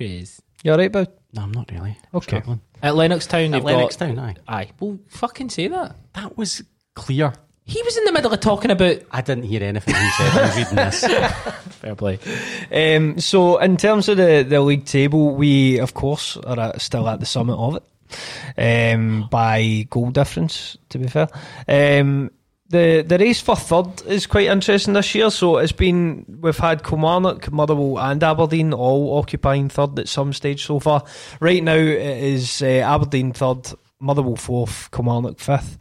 [0.01, 0.41] Chris.
[0.63, 1.09] You alright, bud?
[1.33, 1.95] No, I'm not really.
[2.13, 2.23] Okay.
[2.37, 2.61] Struggling.
[2.81, 4.07] At Lennoxtown, At they've Lennox got.
[4.07, 4.35] Town, aye.
[4.47, 4.69] Aye.
[4.79, 5.95] Well, fucking say that.
[6.13, 6.63] That was
[6.95, 7.33] clear.
[7.65, 8.97] He was in the middle of talking about.
[9.11, 10.27] I didn't hear anything he said.
[10.31, 11.03] I was reading this.
[11.77, 12.19] Fair play.
[12.71, 17.07] Um, so, in terms of the, the league table, we of course are at, still
[17.07, 17.83] at the summit of it
[18.57, 20.77] um, by goal difference.
[20.89, 21.27] To be fair,
[21.67, 22.31] um,
[22.71, 25.29] the the race for third is quite interesting this year.
[25.29, 30.65] So it's been we've had Kilmarnock, Motherwell, and Aberdeen all occupying third at some stage
[30.65, 31.03] so far.
[31.39, 35.77] Right now, it is uh, Aberdeen third, Motherwell fourth, Kilmarnock fifth.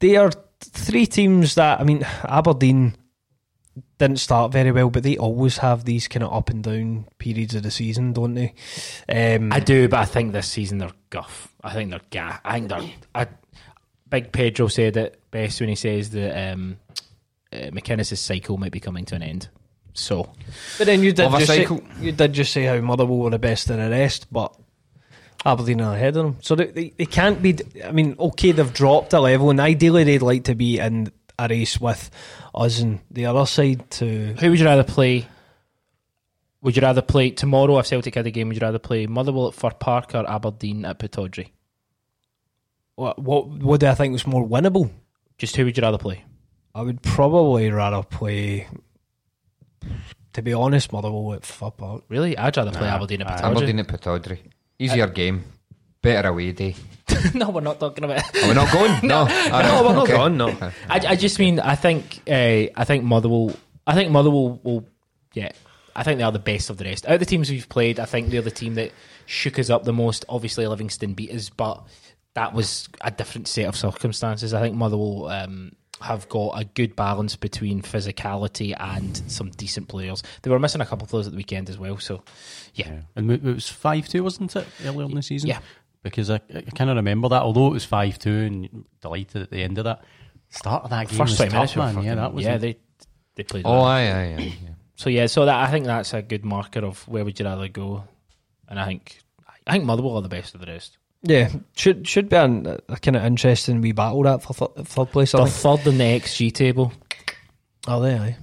[0.00, 0.30] They are
[0.60, 2.94] three teams that I mean Aberdeen
[3.98, 7.54] didn't start very well, but they always have these kind of up and down periods
[7.54, 8.54] of the season, don't they?
[9.08, 11.54] Um, I do, but I think this season they're guff.
[11.62, 12.38] I think they're ga.
[12.44, 12.90] I think they're.
[13.14, 13.26] I,
[14.10, 16.76] Big Pedro said it best when he says that um,
[17.52, 19.48] uh, McInnes' cycle might be coming to an end.
[19.92, 20.30] So
[20.78, 21.66] but then you did just say,
[22.00, 24.54] you did just say how Motherwell were the best of the rest, but
[25.44, 27.58] Aberdeen are ahead of them, so they, they, they can't be.
[27.84, 31.48] I mean, okay, they've dropped a level, and ideally they'd like to be in a
[31.48, 32.10] race with
[32.54, 34.34] us and the other side to.
[34.38, 35.26] who would you rather play?
[36.62, 38.48] Would you rather play tomorrow if Celtic had a game?
[38.48, 41.48] Would you rather play Motherwell at Fir Park or Aberdeen at Pittodrie?
[43.00, 44.90] What what what do I think was more winnable?
[45.38, 46.22] Just who would you rather play?
[46.74, 48.68] I would probably rather play.
[50.34, 52.04] To be honest, Motherwell at Fir Park.
[52.10, 53.36] Really, I'd rather play Nah, Aberdeen at aye.
[53.40, 53.56] Pittodrie.
[53.56, 54.38] Aberdeen at Pittodrie.
[54.78, 55.44] Easier game.
[56.02, 56.76] Better away day.
[57.34, 58.22] no, we're not talking about.
[58.36, 59.00] Are we not going?
[59.02, 59.20] no.
[59.20, 60.12] All right, No, we're not okay.
[60.12, 60.36] gone.
[60.36, 60.48] No.
[60.88, 64.86] I, I just mean I think uh, I think Motherwell I think Motherwell will
[65.32, 65.52] yeah
[65.96, 67.98] I think they are the best of the rest out of the teams we've played.
[67.98, 68.92] I think they're the team that
[69.24, 70.24] shook us up the most.
[70.28, 71.82] Obviously, Livingston beat us, but
[72.34, 74.54] that was a different set of circumstances.
[74.54, 80.22] I think Motherwell um, have got a good balance between physicality and some decent players.
[80.42, 81.98] They were missing a couple of players at the weekend as well.
[81.98, 82.22] So
[82.74, 83.00] yeah, Yeah.
[83.16, 85.48] And it was 5 2, wasn't it, earlier in the season?
[85.48, 85.58] Yeah.
[86.02, 89.50] Because I, I kind of remember that, although it was 5 2 and delighted at
[89.50, 90.02] the end of that.
[90.48, 91.94] Start of that game first was twenty tough, man.
[91.94, 92.76] fucking, Yeah, that was yeah they
[93.36, 93.64] they played.
[93.64, 93.84] Oh, well.
[93.84, 94.56] aye, aye, aye.
[94.64, 94.70] yeah.
[94.96, 97.68] So yeah, so that I think that's a good marker of where would you rather
[97.68, 98.02] go,
[98.68, 99.20] and I think
[99.66, 100.98] I think Motherwell are the best of the rest.
[101.22, 105.10] Yeah, should should be an, a kind of interesting wee battle that for th- third
[105.12, 105.34] place.
[105.34, 105.82] I They're think.
[105.84, 106.92] third in the XG table,
[107.86, 108.14] Are they?
[108.16, 108.36] Aye.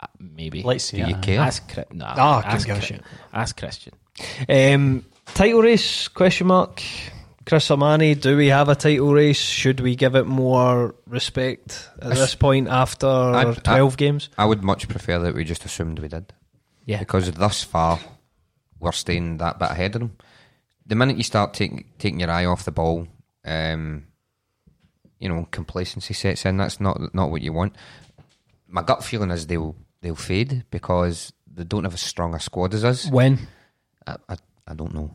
[0.00, 0.62] Uh, maybe.
[0.62, 0.98] Let's see.
[1.02, 1.40] Do you uh, care?
[1.40, 3.02] ask Chri- nah, Ah, ask, couldn't give a Chri- shit.
[3.32, 3.94] ask Christian.
[4.48, 5.04] Um,
[5.34, 6.08] title race?
[6.08, 6.82] Question mark.
[7.46, 9.38] Chris Sermanni, do we have a title race?
[9.40, 14.28] Should we give it more respect at If- this point after I'd- twelve games?
[14.38, 16.32] I would much prefer that we just assumed we did.
[16.86, 17.98] Yeah, Because thus far,
[18.78, 20.16] we're staying that bit ahead of them.
[20.86, 23.08] The minute you start taking taking your eye off the ball,
[23.44, 24.06] um,
[25.18, 26.56] you know, complacency sets in.
[26.56, 27.74] That's not not what you want.
[28.68, 32.74] My gut feeling is they'll they'll fade because they don't have as strong a squad
[32.74, 33.10] as us.
[33.10, 33.38] When?
[34.06, 34.36] I, I,
[34.68, 35.10] I don't know.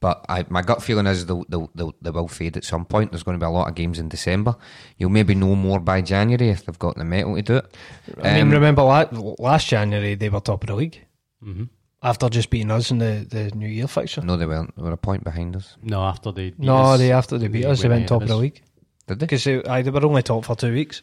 [0.00, 3.10] But I, my gut feeling is they'll, they'll, they'll, they will fade at some point.
[3.10, 4.54] There's going to be a lot of games in December.
[4.98, 7.74] You'll maybe know more by January if they've got the metal to do it.
[8.22, 11.06] I mean, Um, remember la- last January they were top of the league
[11.42, 11.68] mhm.
[12.02, 14.22] After just beating us in the, the New Year fixture.
[14.22, 14.74] No, they weren't.
[14.76, 15.76] They were a point behind us.
[15.82, 16.50] No, after they.
[16.50, 18.40] beat No, us, they after they beat us, they went top of the us.
[18.40, 18.62] league
[19.06, 19.26] Did they?
[19.26, 21.02] because they, aye, they were only top for two weeks.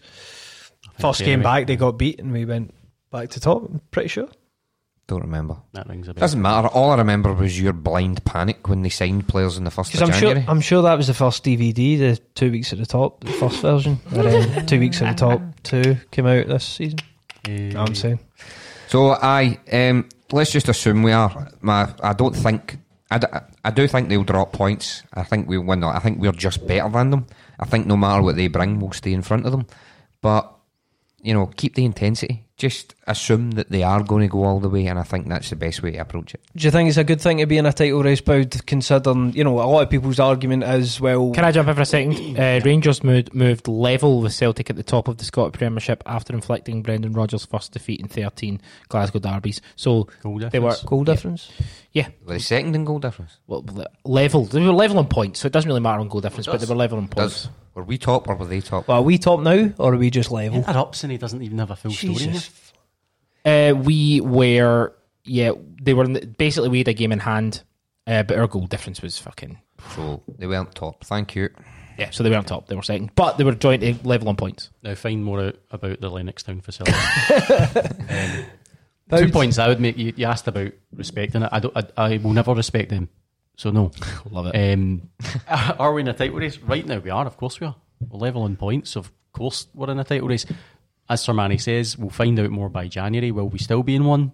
[1.00, 1.44] First game anyway.
[1.44, 2.74] back, they got beat, and we went
[3.12, 3.64] back to top.
[3.64, 4.28] I'm pretty sure.
[5.08, 5.58] Don't remember.
[5.74, 6.22] That rings a bell.
[6.22, 6.70] Doesn't matter.
[6.70, 10.00] All I remember was your blind panic when they signed players in the first of
[10.00, 12.86] Because I'm sure, I'm sure that was the first DVD, the two weeks at the
[12.86, 14.00] top, the first version.
[14.12, 17.00] And then two weeks at the top, two came out this season.
[17.48, 18.20] You I'm saying?
[18.88, 21.50] So I um, let's just assume we are.
[21.62, 22.80] My, I don't think.
[23.12, 25.04] I, do think they'll drop points.
[25.14, 25.84] I think we win.
[25.84, 27.28] I think we're just better than them.
[27.60, 29.68] I think no matter what they bring, we'll stay in front of them.
[30.22, 30.52] But
[31.22, 32.46] you know, keep the intensity.
[32.56, 35.50] Just assume that they are going to go all the way, and I think that's
[35.50, 36.42] the best way to approach it.
[36.56, 39.34] Do you think it's a good thing to be in a title race, bout considering,
[39.34, 41.86] you know, a lot of people's argument as well, Can I jump in for a
[41.86, 42.14] second?
[42.44, 46.34] Uh, Rangers moved, moved level with Celtic at the top of the Scottish Premiership after
[46.34, 49.60] inflicting Brendan Rodgers' first defeat in 13 Glasgow derbies.
[49.76, 50.84] So Goal they were difference.
[50.84, 51.52] goal difference?
[51.92, 53.38] yeah, Were they second in goal difference?
[53.48, 53.66] well,
[54.06, 54.46] level.
[54.46, 56.68] They were level on points, so it doesn't really matter on goal difference, but they
[56.68, 57.50] were level on points.
[57.76, 58.88] Were we top or were they top?
[58.88, 60.60] Well, are we top now, or are we just level?
[60.60, 62.14] Interrupts and he doesn't even have a full story.
[63.46, 63.78] In Jesus.
[63.78, 64.94] Uh, we were,
[65.26, 67.64] yeah, they were in the, basically we had a game in hand,
[68.08, 69.58] uh, but our goal difference was fucking
[69.96, 71.04] So they weren't top.
[71.06, 71.50] Thank you.
[71.98, 72.10] yeah.
[72.12, 74.70] So they weren't top, they were second, but they were jointly level on points.
[74.82, 76.94] Now find more out about the Lennoxtown facility.
[79.12, 79.98] Um, two points I would make.
[79.98, 81.50] You, you asked about respecting it.
[81.52, 81.76] I don't.
[81.78, 83.10] I, I will never respect them.
[83.58, 83.92] So no.
[84.32, 84.74] Love it.
[84.74, 85.10] Um,
[85.78, 86.58] are we in a title race?
[86.58, 87.26] Right now we are.
[87.26, 87.76] Of course we are.
[88.00, 88.96] We're level on points.
[88.96, 90.46] Of course we're in a title race.
[91.10, 93.32] As Sermanni says, we'll find out more by January.
[93.32, 94.32] Will we still be in one?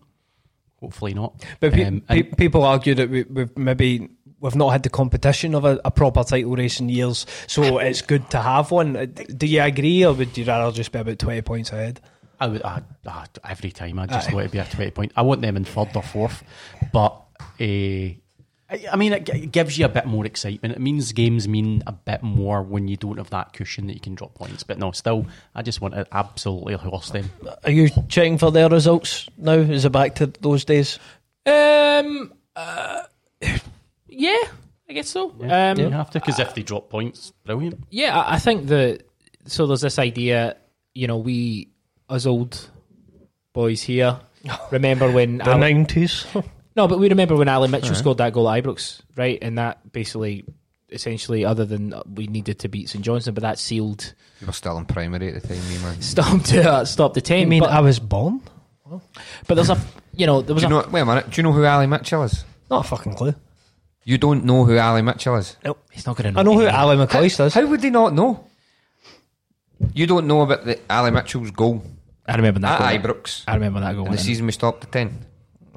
[0.80, 1.43] Hopefully not.
[1.59, 4.09] But pe- Um, pe- people argue that we, we've maybe
[4.39, 8.01] we've not had the competition of a, a proper title race in years, so it's
[8.01, 8.95] good to have one.
[8.95, 11.99] Uh, Do you agree, or would you rather just be about twenty points ahead?
[12.39, 14.34] I would I, I, every time I just Aye.
[14.34, 15.11] want to be a twenty point.
[15.17, 16.43] I want them in third or fourth,
[16.93, 17.22] but
[17.59, 18.13] uh,
[18.70, 20.76] I, I mean it, gives you a bit more excitement.
[20.76, 23.99] It means games mean a bit more when you don't have that cushion that you
[23.99, 24.63] can drop points.
[24.63, 27.30] But no, still, I just want to absolutely horse them.
[27.63, 29.53] Are you checking for their results now?
[29.53, 30.99] Is it back to those days?
[31.45, 33.03] Um, uh,
[34.07, 34.43] yeah,
[34.88, 35.34] I guess so.
[35.39, 37.80] Yeah, um, you have to because if they drop points, brilliant.
[37.89, 39.03] Yeah, I I think that
[39.45, 40.57] so there's this idea,
[40.93, 41.70] you know, we
[42.09, 42.70] as old
[43.53, 44.20] boys here
[44.72, 46.26] remember when The Ali- nineties.
[46.76, 49.38] no, but we remember when Ali Mitchell scored that goal at Ibrox, right?
[49.41, 50.45] And that basically,
[50.89, 54.78] essentially, other than we needed to beat St Johnstone, but that sealed You were still
[54.78, 56.01] in primary at the time, me man.
[56.01, 57.41] stopped uh, stopped the ten.
[57.41, 58.41] I mean, but, I was born.
[59.47, 59.80] but there's a
[60.13, 60.89] you know there was Do you a?
[60.89, 61.30] Wait a minute.
[61.30, 62.43] Do you know who Ali Mitchell is?
[62.70, 63.34] Not a fucking clue.
[64.03, 65.57] You don't know who Ali Mitchell is?
[65.63, 65.84] Nope.
[65.91, 66.39] He's not going to know.
[66.39, 66.76] I know who anything.
[66.76, 67.53] Ali McCoist is.
[67.53, 68.47] How would they not know?
[69.93, 71.84] You don't know about the Ali Mitchell's goal
[72.28, 72.82] I remember that.
[72.82, 73.13] at Goal.
[73.13, 74.05] Ibrox I remember that goal.
[74.07, 75.26] in the season we stopped at ten.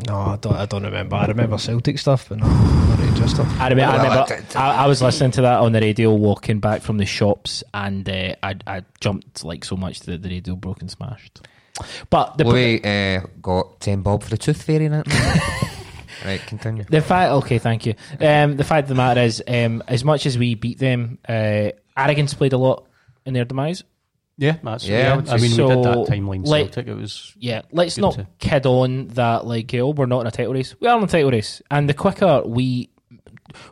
[0.07, 0.55] No, I don't.
[0.55, 1.16] I don't remember.
[1.16, 3.61] I remember Celtic stuff, but not, not Rangers stuff.
[3.61, 6.61] I remember, I, remember I I, I was listening to that on the radio walking
[6.61, 10.57] back from the shops, and uh, I, I jumped like so much that the radio
[10.57, 11.47] broke and smashed.
[12.11, 14.88] But the Louis uh, got ten bob for the tooth fairy.
[14.88, 15.07] That
[16.24, 16.84] right, continue.
[16.84, 17.95] the fact, okay, thank you.
[18.20, 21.70] Um, the fact of the matter is, um, as much as we beat them, uh,
[21.97, 22.86] arrogance played a lot
[23.24, 23.84] in their demise.
[24.43, 25.32] Yeah, that's Yeah, yeah.
[25.32, 26.88] I mean, we did that timeline like- Celtic.
[26.88, 29.47] It was Yeah, let's not to- kid on that.
[29.47, 30.74] Like, oh, we're not in a title race.
[30.80, 32.90] We are in a title race, and the quicker we,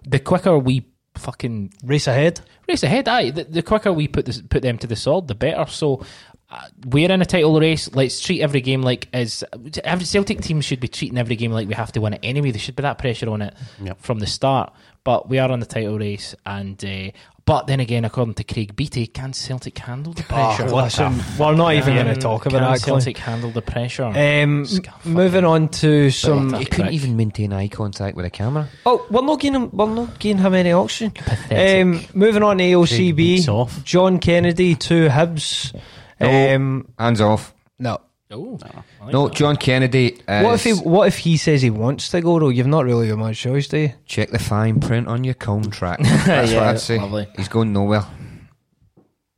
[0.07, 2.41] the quicker we fucking Race ahead.
[2.69, 3.09] race ahead.
[3.09, 5.69] Aye, the, the quicker we put this, put them to the sword, the better.
[5.71, 6.05] So
[6.51, 7.91] uh, we're in a title race.
[7.95, 9.43] Let's treat every game like as
[9.85, 12.53] every Celtic team should be treating every game like we have to win it anyway.
[12.53, 14.01] There should be that pressure on it Yep.
[14.01, 14.73] from the start.
[15.03, 17.11] But we are on the title race, and uh,
[17.45, 20.67] but then again, according to Craig Beattie, can Celtic handle the pressure?
[20.69, 22.83] Oh, listen, we're not even going to talk about can that.
[22.83, 23.03] Clint.
[23.05, 24.05] Celtic handle the pressure?
[24.05, 24.67] Um,
[25.05, 26.51] moving on to some.
[26.51, 28.69] But- He couldn't even maintain eye contact with the camera.
[28.87, 31.11] Oh, we're not getting we're not getting him any oxygen.
[31.13, 31.83] Pathetic.
[31.83, 33.85] Um, moving on to AOCB.
[33.85, 35.75] John Kennedy to Hibs.
[36.21, 36.55] No.
[36.55, 37.55] Um, Hands off.
[37.79, 37.99] no.
[38.31, 39.37] Oh, I like No, that.
[39.37, 40.09] John Kennedy.
[40.29, 42.49] Is, What if he What if he says he wants to go though?
[42.49, 43.93] You've not really got much choice, do you?
[44.07, 46.03] check the fine print on your contract?
[46.27, 46.99] That's Yeah, what I'd say.
[46.99, 47.29] lovely.
[47.37, 48.05] He's going nowhere.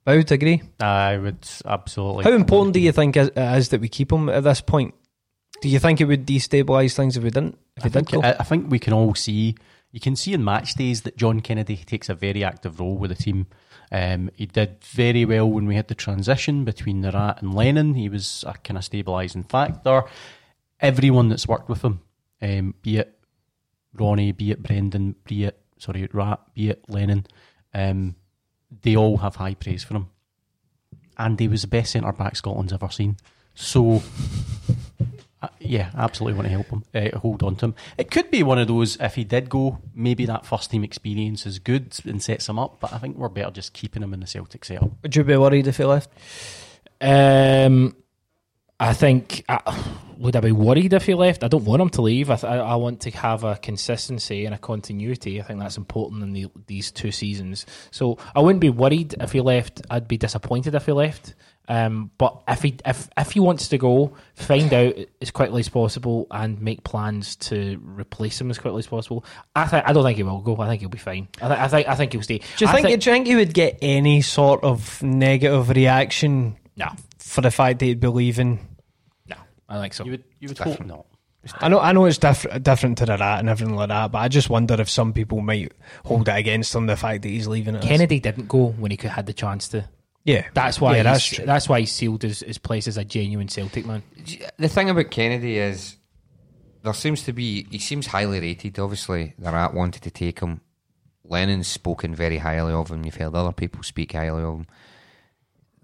[0.07, 0.63] I would agree.
[0.81, 2.25] I would absolutely.
[2.25, 4.95] How important do you think it is that we keep him at this point?
[5.61, 7.57] Do you think it would destabilise things if we didn't?
[7.77, 8.29] If I we did think, go?
[8.29, 9.55] I, I think we can all see.
[9.93, 13.11] You can see in match days that John Kennedy takes a very active role with
[13.11, 13.47] the team.
[13.93, 17.95] Um, he did very well when we had the transition between the Rat and Lennon.
[17.95, 20.05] He was a kind of stabilising factor.
[20.81, 22.01] Everyone that's worked with him,
[22.41, 23.19] um, be it
[23.95, 27.27] Ronnie, be it Brendan, be it sorry Rat, be it Lennon,
[27.75, 28.17] um,
[28.81, 30.09] they all have high praise for him.
[31.19, 33.19] And he was the best centre back Scotland's ever seen.
[33.55, 34.03] So
[35.43, 37.75] uh, yeah, absolutely want to help him, uh, hold on to him.
[37.99, 41.45] It could be one of those, if he did go, maybe that first team experience
[41.47, 44.21] is good and sets him up, but I think we're better just keeping him in
[44.21, 44.91] the Celtic setup.
[45.03, 46.11] Would you be worried if he left?
[47.01, 47.97] Um,
[48.79, 49.61] I think uh,
[50.19, 51.45] would I be worried if he left?
[51.45, 52.31] I don't want him to leave.
[52.31, 55.41] I, th- I I want to have a consistency and a continuity.
[55.41, 57.65] I think that's important in the, these two seasons.
[57.93, 59.83] So I wouldn't be worried if he left.
[59.89, 61.35] I'd be disappointed if he left.
[61.69, 65.69] Um, but if he if if he wants to go, find out as quickly as
[65.69, 69.25] possible and make plans to replace him as quickly as possible.
[69.55, 70.61] I think I don't think he will go.
[70.61, 71.29] I think he'll be fine.
[71.41, 72.39] I, th- I think I think he'll stay.
[72.39, 76.57] Do you I think, do you think he would get any sort of negative reaction
[76.77, 76.89] No,
[77.19, 78.59] for the fact that he'd be leaving?
[79.29, 79.37] no,
[79.69, 80.05] I think so.
[80.05, 81.07] You would you would hope not.
[81.59, 84.19] I know, I know it's different, different to the rat and everything like that, but
[84.19, 85.73] I just wonder if some people might
[86.05, 87.83] hold it against him the fact that he's leaving it.
[87.83, 89.89] Kennedy didn't go when he could had the chance to.
[90.25, 90.97] Yeah, That's why.
[90.97, 91.47] Yeah, that's that's true.
[91.47, 94.03] that's why he sealed his, his place as a genuine Celtic man.
[94.57, 95.97] The thing about Kennedy is
[96.83, 98.79] there seems to be he seems highly rated.
[98.79, 100.61] Obviously, the Rat wanted to take him.
[101.25, 103.05] Lennon's spoken very highly of him.
[103.05, 104.67] You've heard other people speak highly of him.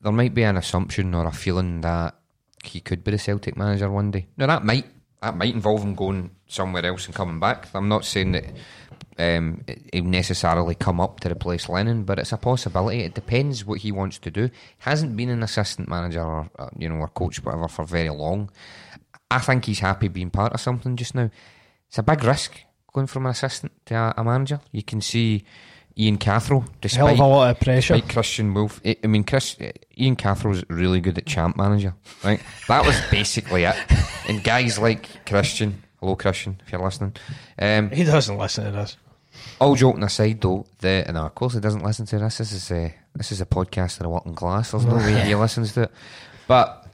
[0.03, 2.14] There might be an assumption or a feeling that
[2.64, 4.26] he could be the Celtic manager one day.
[4.36, 4.86] Now that might
[5.22, 7.68] that might involve him going somewhere else and coming back.
[7.74, 8.45] I'm not saying that
[9.18, 13.01] um, he'll necessarily come up to replace Lennon, but it's a possibility.
[13.01, 14.44] It depends what he wants to do.
[14.44, 18.11] He hasn't been an assistant manager or uh, you know or coach whatever for very
[18.11, 18.51] long.
[19.30, 21.30] I think he's happy being part of something just now.
[21.88, 22.61] It's a big risk
[22.92, 24.61] going from an assistant to a, a manager.
[24.72, 25.44] You can see
[25.99, 28.01] Ian Cathro, hell of despite a lot of pressure.
[28.01, 29.57] Christian Wolf, I mean, Chris,
[29.99, 32.40] Ian Cathro's really good at champ manager, right?
[32.68, 33.76] That was basically it.
[34.28, 37.14] And guys like Christian, hello Christian, if you're listening.
[37.59, 38.96] Um, He doesn't listen to this.
[39.61, 42.38] all joking aside, though, the and of course he doesn't listen to this.
[42.38, 44.70] This is a this is a podcast for the working class.
[44.72, 45.92] There's no way he listens to it.
[46.46, 46.86] But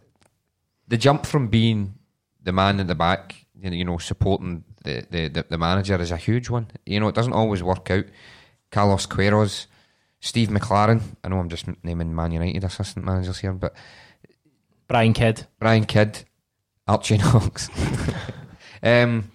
[0.88, 1.94] the jump from being
[2.42, 6.00] the man in the back, you know, you know supporting the, the, the, the manager
[6.00, 6.66] is a huge one.
[6.84, 8.04] You know, it doesn't always work out.
[8.70, 9.66] Carlos Queiroz,
[10.20, 11.00] Steve McClaren.
[11.22, 13.74] I know I'm just naming Man United assistant managers here, but
[14.88, 15.46] Brian Kidd.
[15.58, 16.24] Brian Kidd,
[16.86, 17.70] Archie Knox,
[18.84, 19.30] um,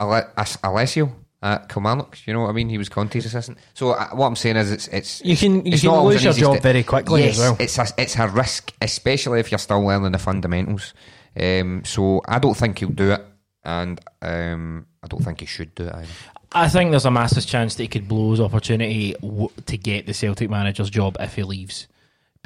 [0.00, 1.10] Ale- As- Alessio
[1.42, 2.18] at Kilmarnock.
[2.26, 2.68] You know what I mean?
[2.68, 3.58] He was Conte's assistant.
[3.74, 6.16] So uh, what I'm saying is, it's it's You can you it's can not always
[6.16, 6.62] lose an your easy job step.
[6.62, 7.56] very quickly yes, as well.
[7.60, 10.92] It's a, it's a risk, especially if you're still learning the fundamentals.
[11.38, 13.24] Um, so I don't think he'll do it,
[13.64, 16.08] and um, I don't think he should do it either.
[16.52, 20.06] I think there's a massive chance that he could blow his opportunity w- to get
[20.06, 21.86] the Celtic manager's job if he leaves.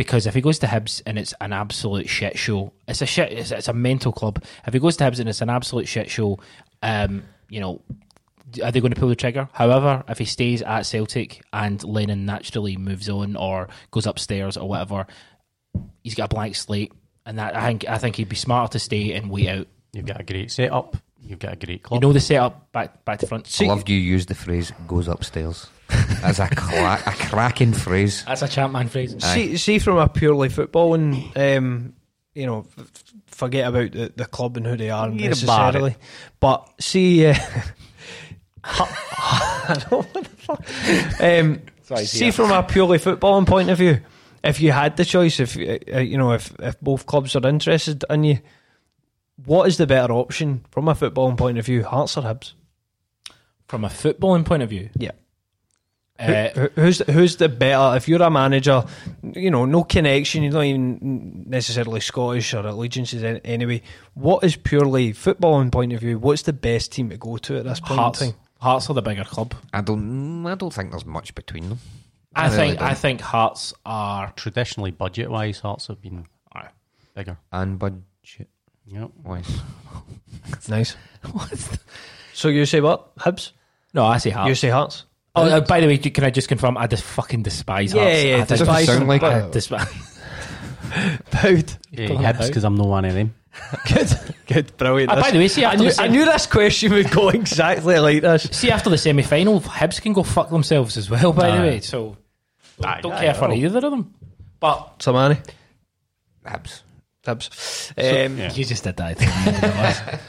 [0.00, 3.32] Because if he goes to Hibs and it's an absolute shit show, it's a shit.
[3.32, 4.42] It's, it's a mental club.
[4.66, 6.38] If he goes to Hibs and it's an absolute shit show,
[6.82, 7.82] um, you know,
[8.64, 9.50] are they going to pull the trigger?
[9.52, 14.66] However, if he stays at Celtic and Lennon naturally moves on or goes upstairs or
[14.66, 15.06] whatever,
[16.02, 16.94] he's got a blank slate,
[17.26, 19.66] and that I think I think he'd be smarter to stay and wait out.
[19.92, 20.96] You've got a great setup.
[21.20, 22.00] You've got a great club.
[22.02, 23.54] You know the setup back back to front.
[23.60, 25.66] I loved you use the phrase "goes upstairs"
[26.22, 28.24] as a cla- a cracking phrase.
[28.24, 29.16] That's a Champman phrase.
[29.24, 31.94] See, see from a purely footballing, um,
[32.34, 35.72] you know, f- f- forget about the, the club and who they are Forget about
[35.74, 35.96] necessarily.
[36.40, 37.34] But see, uh,
[38.64, 41.20] I don't know what the fuck.
[41.20, 42.32] Um, Sorry, see Peter.
[42.32, 44.00] from a purely footballing point of view,
[44.44, 47.46] if you had the choice, if uh, uh, you know, if if both clubs are
[47.46, 48.38] interested in you,
[49.44, 52.52] what is the better option from a footballing point of view, Hearts or Hibs?
[53.66, 55.12] From a footballing point of view, Yeah.
[56.20, 57.96] Uh, who's who's the better?
[57.96, 58.84] If you're a manager,
[59.34, 60.42] you know, no connection.
[60.42, 63.82] You're not even necessarily Scottish or allegiances an- anyway.
[64.14, 66.18] What is purely footballing point of view?
[66.18, 68.32] What's the best team to go to at this point Hearts.
[68.60, 69.54] Hearts are the bigger club.
[69.72, 70.46] I don't.
[70.46, 71.78] I don't think there's much between them.
[72.34, 72.88] I, I really think don't.
[72.88, 74.32] I think Hearts are.
[74.36, 76.68] Traditionally, budget wise, Hearts have been Aye.
[77.14, 77.38] bigger.
[77.50, 78.48] And budget
[78.86, 79.10] Yep.
[79.24, 79.60] wise,
[80.68, 80.96] Nice.
[82.34, 83.14] So you say what?
[83.16, 83.52] Hibs?
[83.92, 84.48] No, I say Hearts.
[84.48, 85.04] You say Hearts?
[85.36, 86.76] Oh, uh, by the way, can I just confirm?
[86.76, 88.24] I just fucking despise Yeah, Hearts.
[88.24, 89.88] yeah, I think- despise sound like but- I despise.
[91.30, 91.72] Proud.
[91.92, 93.34] Yeah, Hibs because I'm no one of them.
[93.94, 94.08] Good.
[94.46, 94.76] Good.
[94.76, 95.12] Brilliant.
[95.12, 97.98] Ah, by the way, see I knew, the I knew this question would go exactly
[97.98, 98.48] like this.
[98.52, 101.32] See after the semi final, Hibs can go fuck themselves as well.
[101.32, 102.16] By the way, so
[102.80, 104.14] don't, don't aye, care for either of them.
[104.58, 105.38] But Sermanni.
[106.44, 106.82] Habs.
[107.24, 108.26] Hibs.
[108.26, 108.52] Um, yeah.
[108.52, 110.20] you just did that.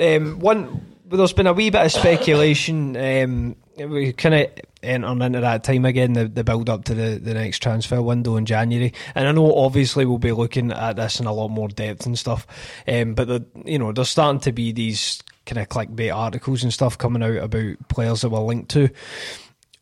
[0.00, 2.96] um, one well, there's been a wee bit of speculation.
[2.96, 4.50] Um, we kind of
[4.82, 8.36] entering into that time again, the, the build up to the, the next transfer window
[8.36, 8.92] in January.
[9.14, 12.18] And I know obviously we'll be looking at this in a lot more depth and
[12.18, 12.46] stuff.
[12.86, 16.72] Um, but the, you know, there's starting to be these kind of clickbait articles and
[16.72, 18.88] stuff coming out about players that we're linked to.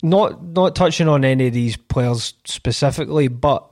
[0.05, 3.69] Not not touching on any of these players specifically, but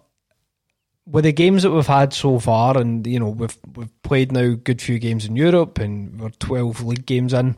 [1.05, 4.41] with the games that we've had so far, and you know we've we've played now
[4.41, 7.57] a good few games in Europe, and we're twelve league games in.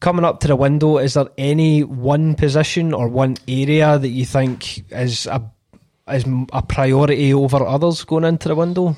[0.00, 4.24] Coming up to the window, is there any one position or one area that you
[4.26, 5.50] think is a
[6.08, 8.96] is m- a priority over others going into the window?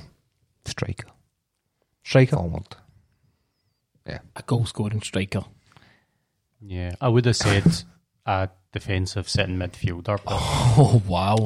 [0.65, 1.07] Striker.
[2.03, 2.37] Striker.
[2.37, 2.67] Forward.
[4.37, 5.43] A goal scoring striker.
[6.61, 7.65] Yeah, I would have said
[8.27, 10.19] a defensive sitting midfielder.
[10.79, 11.37] Oh wow!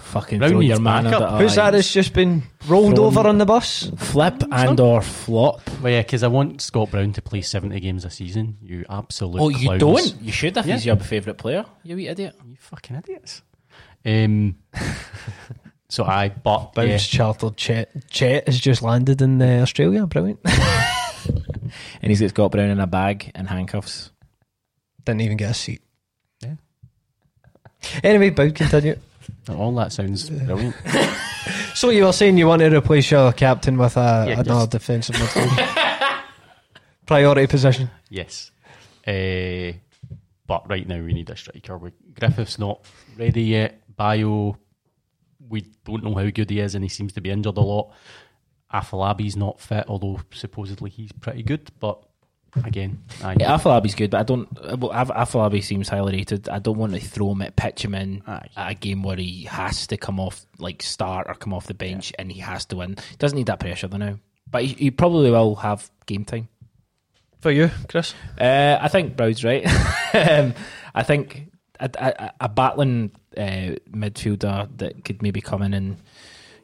[0.00, 1.22] Fucking Round throw your man backup.
[1.32, 3.90] under Who's that that's just been rolled Thrown- over on the bus?
[3.96, 5.62] flip and or flop?
[5.80, 8.58] well, yeah, because I want Scott Brown to play 70 games a season.
[8.60, 9.80] You absolute Oh, you clowns.
[9.80, 10.22] don't?
[10.22, 10.74] You should if Yeah.
[10.74, 11.64] he's your favourite player.
[11.84, 12.36] You wee idiot.
[12.46, 13.40] You fucking idiots.
[14.04, 14.56] Um,
[15.88, 18.10] so I, bought Bounce yeah, chartered Chet.
[18.10, 20.06] Chet has just landed in uh, Australia.
[20.06, 20.40] Brilliant.
[22.02, 24.12] And he's got Scott Brown in a bag and handcuffs.
[25.04, 25.82] Didn't even get a seat.
[28.02, 28.98] Anyway, Bow, continue.
[29.48, 30.74] all that sounds brilliant.
[31.74, 34.68] So you were saying you want to replace your captain with a, Yeah, another yes.
[34.68, 36.22] defensive midfielder.
[37.06, 37.90] Priority position.
[38.08, 38.50] Yes.
[39.06, 39.72] Uh,
[40.46, 41.76] but right now we need a striker.
[41.76, 42.80] We, Griffith's not
[43.18, 43.82] ready yet.
[43.94, 44.56] Bayo,
[45.50, 47.92] we don't know how good he is, and he seems to be injured a lot.
[48.72, 51.70] Afolabi's not fit, although supposedly he's pretty good.
[51.78, 52.02] But
[52.64, 54.48] again, I, Yeah, Afolabi's good, but I don't.
[54.78, 56.48] Well, Af- Afolabi seems highly rated.
[56.48, 58.48] I don't want to throw him at pitch him in Aye.
[58.56, 61.74] at a game where he has to come off like start or come off the
[61.74, 62.96] bench and he has to win.
[63.10, 64.18] He doesn't need that pressure though now,
[64.50, 66.48] but he, he probably will have game time.
[67.40, 68.14] For you, Chris?
[68.40, 69.64] Uh, I think Brown's right.
[70.14, 70.54] um,
[70.94, 71.48] I think
[71.78, 75.96] a, a, a battling uh, midfielder that could maybe come in and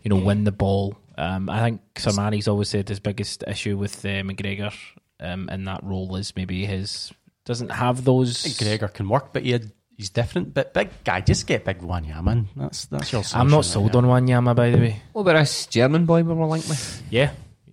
[0.02, 0.96] you know win the ball.
[1.18, 4.72] Um, I think Sermanni's always said his biggest issue with uh, McGregor
[5.22, 7.12] um, in that role is maybe his
[7.44, 8.58] doesn't have those.
[8.58, 10.52] Gregor can work, but he had, he's different.
[10.54, 12.48] But big guy, just get big one, yeah, man.
[12.56, 13.22] That's that's your.
[13.34, 15.02] I'm not solution, sold on Wanyama by the way.
[15.12, 17.02] What about this German boy we were linked with?
[17.10, 17.32] Yeah,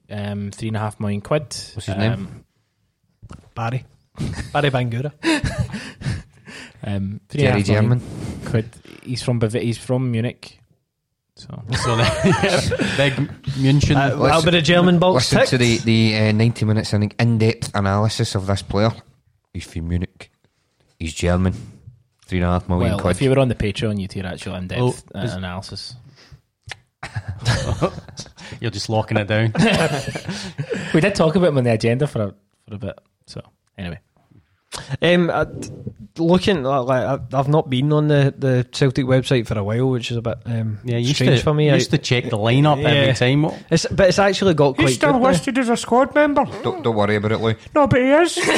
[0.09, 1.41] um, three and a half million quid.
[1.43, 2.45] What's his um, name?
[3.55, 3.85] Barry.
[4.53, 5.11] Barry Bangura.
[6.81, 8.01] Um, three and a Jerry half German.
[8.45, 8.69] quid.
[9.03, 10.58] He's from Bav- he's from Munich.
[11.39, 12.07] So So then,
[12.97, 13.13] big
[13.55, 13.95] München.
[13.95, 17.71] Uh, that'll be the German box Listen to the, the uh, 90 minutes in in-depth
[17.73, 18.91] analysis of this player.
[19.53, 20.29] He's from Munich.
[20.99, 21.53] He's German.
[22.25, 23.15] Three and a half million well, quid.
[23.15, 24.81] if you were on the Patreon, you'd hear actual in-depth
[25.15, 25.95] Oh, uh, is- analysis.
[28.59, 29.53] You're just locking it down.
[30.93, 32.35] We did talk about him on the agenda for a,
[32.67, 32.99] for a bit.
[33.27, 33.41] So
[33.77, 33.99] anyway,
[35.01, 35.45] Um, uh,
[36.17, 39.89] looking, uh, like, I- I've not been on the, the Celtic website for a while,
[39.89, 41.67] which is a bit um, Yeah, you used strange to, for me.
[41.67, 42.89] you I- used to check the lineup Yeah.
[42.89, 43.45] every time.
[43.69, 45.29] It's, but it's actually got quite He's still good now.
[45.29, 46.45] listed as a squad member.
[46.63, 47.53] don't, don't worry about it, Lou.
[47.75, 48.39] No, but he is.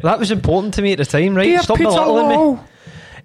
[0.00, 1.42] That was important to me at the time, right?
[1.46, 2.60] Dear Stop Peter belittling me.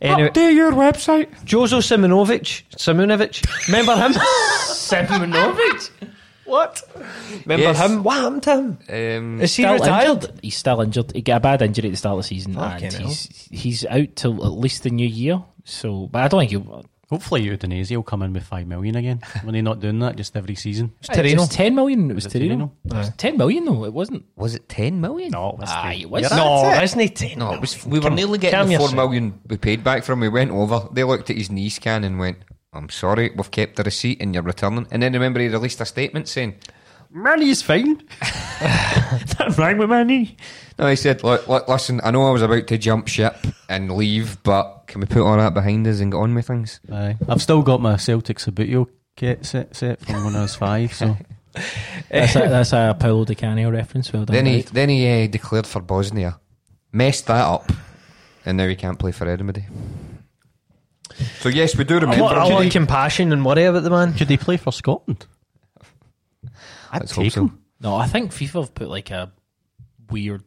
[0.02, 1.30] Anyway, update your website.
[1.46, 2.64] Jozo Simunovic.
[2.76, 3.46] Simunovic.
[3.68, 4.12] Remember him?
[4.74, 5.92] Simunovic.
[6.54, 6.82] What?
[7.46, 7.80] Remember Yes.
[7.80, 8.04] him?
[8.04, 8.78] What happened to him?
[8.90, 10.08] Um, Is he Still retired?
[10.24, 10.40] injured.
[10.42, 11.12] He's still injured.
[11.14, 13.08] He got a bad injury at the start of the season, Fucking and hell.
[13.08, 15.44] he's he's out till at least the new year.
[15.66, 16.86] So, but I don't think he'll.
[17.10, 19.22] Hopefully, Udinese will come in with five million again.
[19.44, 20.94] when they're not doing that just every season.
[21.00, 21.30] It's Torino.
[21.30, 22.10] It was ten million.
[22.10, 22.56] It was, Was it Torino.
[22.56, 22.72] Torino?
[22.86, 23.86] It was ten million though.
[23.86, 24.24] It wasn't.
[24.36, 25.30] was it 10 million?
[25.32, 26.24] No, it was Aye, it was.
[26.24, 26.84] Yeah, No, That's it.
[26.86, 27.40] isn't he ten?
[27.40, 28.96] No, it was, we were Come- nearly getting the four yourself.
[28.96, 30.22] million we paid back from.
[30.22, 30.88] We went over.
[30.92, 32.38] They looked at his knee scan and went,
[32.74, 35.86] "I'm sorry, we've kept the receipt and you're returning." And then remember he released a
[35.86, 36.56] statement saying,
[37.16, 38.02] Money's fine.
[38.60, 40.36] That's wrong with my knee.
[40.80, 43.36] "No, he said, look, look, listen, I know I was about to jump ship
[43.70, 46.80] and leave, but can we put all that behind us and get on with things?"
[46.92, 47.18] Aye.
[47.30, 50.92] I've still got my Celtic Subbuteo kit set, set from when I was five.
[50.94, 51.16] So
[52.10, 54.12] That's a, that's a Paolo Di Canio reference.
[54.12, 54.34] Well done.
[54.34, 56.40] Then he then he uh, declared for Bosnia,
[56.92, 57.72] messed that up,
[58.46, 59.66] and now he can't play for anybody.
[61.40, 62.24] So yes, we do A remember.
[62.24, 62.54] lot, a him.
[62.54, 64.14] lot of compassion and worry about the man.
[64.14, 65.26] could he play for Scotland?
[66.92, 67.42] I'd Let's hope take so.
[67.46, 67.60] him.
[67.80, 69.32] No, I think FIFA have put like a
[70.10, 70.44] weird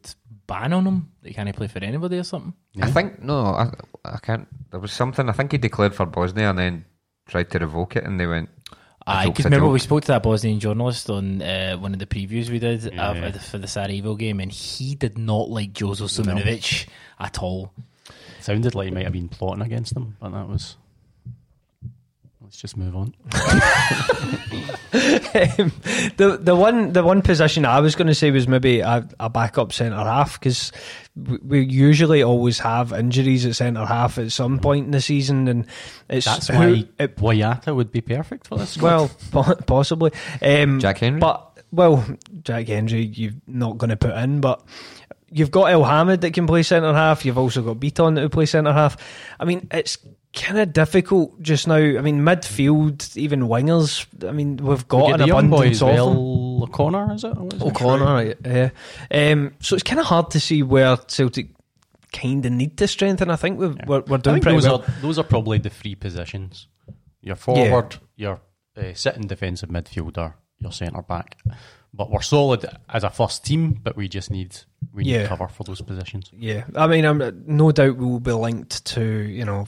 [0.47, 1.11] ban on him.
[1.23, 2.53] He can't play for anybody or something.
[2.81, 3.71] I think no, I,
[4.05, 4.47] I can't.
[4.71, 5.29] There was something.
[5.29, 6.85] I think he declared for Bosnia and then
[7.27, 8.49] tried to revoke it, and they went.
[9.05, 9.73] I because remember joke.
[9.73, 13.09] we spoke to that Bosnian journalist on uh, one of the previews we did Yeah.
[13.11, 16.87] uh, for the Sarajevo game, and he did not like Jozo Simunovic
[17.19, 17.71] at all.
[18.47, 20.77] Sounded like he might have been plotting against them, but that was.
[22.41, 23.13] Let's just move on.
[24.93, 25.71] Um,
[26.17, 29.29] the the one the one position I was going to say was maybe a, a
[29.29, 30.71] backup centre half because
[31.15, 35.47] we, we usually always have injuries at centre half at some point in the season,
[35.47, 35.65] and
[36.09, 38.71] it's That's who- why it- Boyata would be perfect for this.
[38.71, 38.89] squad.
[38.89, 41.19] well po- possibly um, Jack Hendry?
[41.19, 42.03] but well
[42.43, 44.63] Jack Hendry you're not going to put in, but.
[45.29, 47.25] You've got Elhamed that can play centre half.
[47.25, 48.95] You've also got Bitton that will play centre half.
[49.39, 49.97] I mean, it's
[50.33, 51.75] kind of difficult just now.
[51.75, 54.05] I mean, midfield, even wingers.
[54.27, 55.95] I mean, we've got We an the young boy abundance of them.
[55.95, 56.63] well.
[56.63, 57.37] O'Connor, is it?
[57.53, 57.61] Is it?
[57.61, 58.69] O'Connor, right, yeah.
[59.11, 61.49] Um, so it's kind of hard to see where Celtic
[62.13, 63.29] kind of need to strengthen.
[63.29, 64.81] I think we've, we're, we're I doing pretty those well.
[64.83, 66.67] are those are probably the three positions.
[67.21, 68.39] Your forward, your
[68.77, 71.37] uh, sitting defensive midfielder, your centre back.
[71.97, 74.55] But we're solid as a first team, but we just need
[74.93, 75.27] we need Yeah.
[75.27, 76.29] cover for those positions.
[76.31, 79.67] Yeah, I mean, I'm no doubt we'll be linked to you know.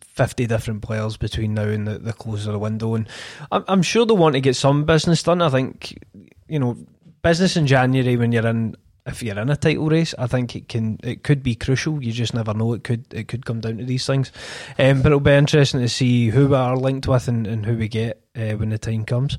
[0.00, 3.08] 50 different players between now and the, the close of the window and
[3.50, 5.98] I'm, I'm sure they'll want to get some business done I think
[6.46, 6.76] you know
[7.22, 10.68] business in January when you're in if you're in a title race I think it
[10.68, 13.78] can it could be crucial you just never know it could it could come down
[13.78, 14.30] to these things
[14.78, 17.76] um, but it'll be interesting to see who we are linked with and, and who
[17.76, 19.36] we get uh, when the time comes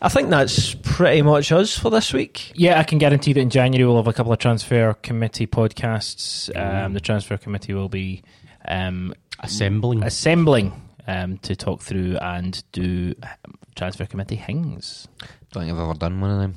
[0.00, 3.50] I think that's pretty much us for this week Yeah, I can guarantee that in
[3.50, 6.48] January we'll have a couple of transfer committee podcasts.
[6.56, 8.22] Um, the transfer committee will be
[8.66, 10.02] um, Assembling.
[10.02, 10.72] assembling
[11.06, 15.08] um, to talk through and do um, transfer committee things.
[15.52, 16.54] Don't think I've ever done one of them.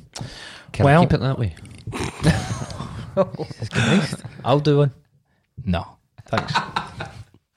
[0.74, 1.56] Can Well- I keep it that way?
[4.46, 4.94] I'll do one
[5.66, 5.86] No,
[6.28, 6.54] thanks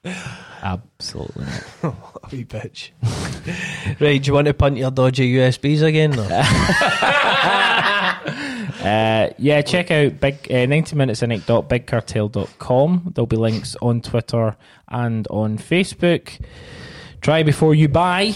[0.63, 1.45] absolutely
[1.83, 1.83] not.
[2.31, 2.91] wee bitch.
[3.99, 6.17] right, do you want to punt your dodgy USBs again?
[6.19, 6.29] Or?
[8.85, 13.11] Uh, yeah, check out big uh, 90minutecynic.bigcartel.com.
[13.15, 14.55] There'll be links on Twitter
[14.87, 16.39] and on Facebook.
[17.19, 18.35] Try before you buy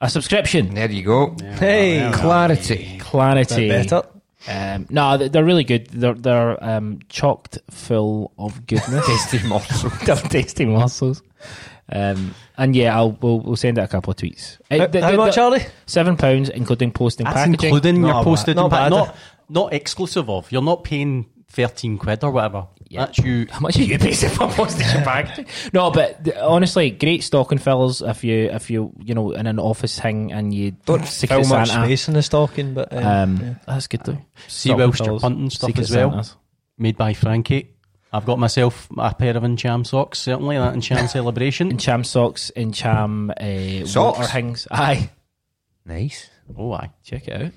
[0.00, 0.74] a subscription.
[0.74, 1.36] There you go.
[1.40, 2.98] hey, Clarity.
[2.98, 3.68] Clarity.
[3.68, 4.02] bit better.
[4.48, 5.88] Um, no, they- they're really good.
[5.88, 9.06] They're they're um, chocked full of goodness.
[9.30, 9.90] Tasty morsel.
[10.06, 11.22] They're tasty morsels.
[11.90, 14.58] Um, and yeah, I'll we'll, we'll send out a couple of tweets.
[14.70, 15.66] Uh, How, the- how the- much the- are they?
[15.86, 17.74] Seven pounds, including posting That's packaging.
[17.74, 18.90] including Not your postage, not and pack- bad.
[18.90, 19.16] not
[19.50, 20.50] not exclusive of.
[20.52, 22.66] You're not paying thirteen quid or whatever.
[22.90, 23.04] Yeah.
[23.06, 23.46] That's you.
[23.50, 25.46] How much are you paying for postage and packaging?
[25.74, 29.58] No, but th- honestly, great stocking fillers if you if you you know in an
[29.58, 31.84] office thing and you Don't Secret fill much Santa.
[31.86, 33.54] space in the stocking, but um, Um, yeah.
[33.66, 34.18] That's good though.
[34.46, 36.10] See Stocking whilst you're punting stuff Secret as well.
[36.12, 36.36] Santas.
[36.78, 37.74] Made by Frankie.
[38.10, 41.70] I've got myself a pair of Ntcham socks, certainly, that Ntcham celebration.
[41.76, 44.18] Ntcham socks, Ntcham uh, Socks?
[44.18, 44.66] water things.
[44.70, 45.10] Aye,
[45.84, 46.30] Nice.
[46.56, 46.90] Oh, aye.
[47.04, 47.52] check it out.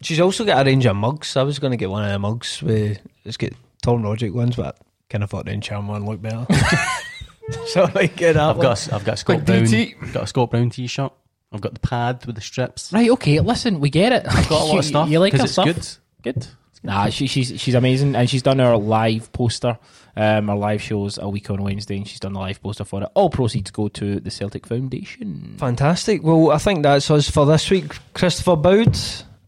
[0.00, 1.36] she's also got a range of mugs.
[1.36, 3.54] I was going to get one of the mugs with let's get
[3.86, 6.44] Tom Rogic ones, but I kind of thought the Ntcham one looked better.
[7.66, 10.12] so I get that I've got a, I've got a Scott Quick Brown, DT.
[10.12, 11.12] got a Scott Brown t-shirt.
[11.52, 12.92] I've got the pad with the strips.
[12.92, 14.24] Right, okay, listen, we get it.
[14.28, 15.08] I've got a lot of stuff.
[15.08, 15.66] You like her it's stuff?
[15.66, 15.88] good.
[16.34, 16.48] Good.
[16.82, 19.78] Nah, she, she's she's amazing, and she's done our live poster.
[20.16, 23.04] Um, our live shows a week on Wednesday, and she's done the live poster for
[23.04, 23.08] it.
[23.14, 25.54] All proceeds go to the Celtic Foundation.
[25.58, 26.24] Fantastic.
[26.24, 27.92] Well, I think that's us for this week.
[28.14, 28.96] Christopher Boud,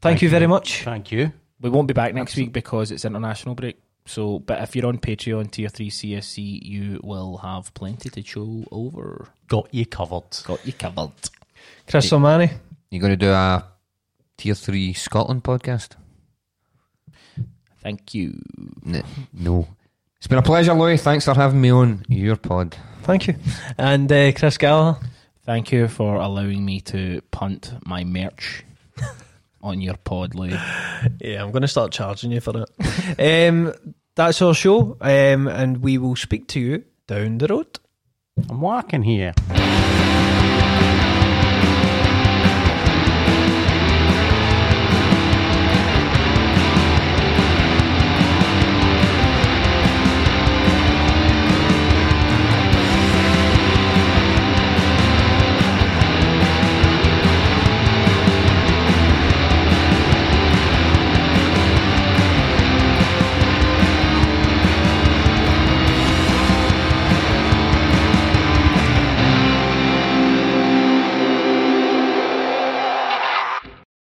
[0.01, 0.85] thank, you very much.
[0.85, 1.33] Thank you.
[1.61, 3.79] We won't be back next week because it's international break.
[4.09, 8.65] So, but if you're on Patreon tier three CSC, you will have plenty to show
[8.71, 9.29] over.
[9.49, 10.31] Got you covered.
[10.45, 11.13] Got you covered.
[11.87, 12.51] Chris Sermanni.
[12.91, 13.67] You're going to do a
[14.39, 15.91] tier three Scotland podcast?
[17.83, 18.41] Thank you.
[18.87, 19.05] N-
[19.35, 19.69] no.
[20.17, 21.01] It's been a pleasure, Louis.
[21.01, 22.77] Thanks for having me on your pod.
[23.03, 23.35] Thank you.
[23.77, 24.99] And uh, Chris Gallagher.
[25.45, 28.65] Thank you for allowing me to punt my merch
[29.63, 30.59] on your pod, Louis.
[31.21, 33.49] Yeah, I'm going to start charging you for it.
[33.49, 33.73] um,
[34.19, 37.79] that's our show, um, and we will speak to you down the road.
[38.51, 39.33] I'm walking here.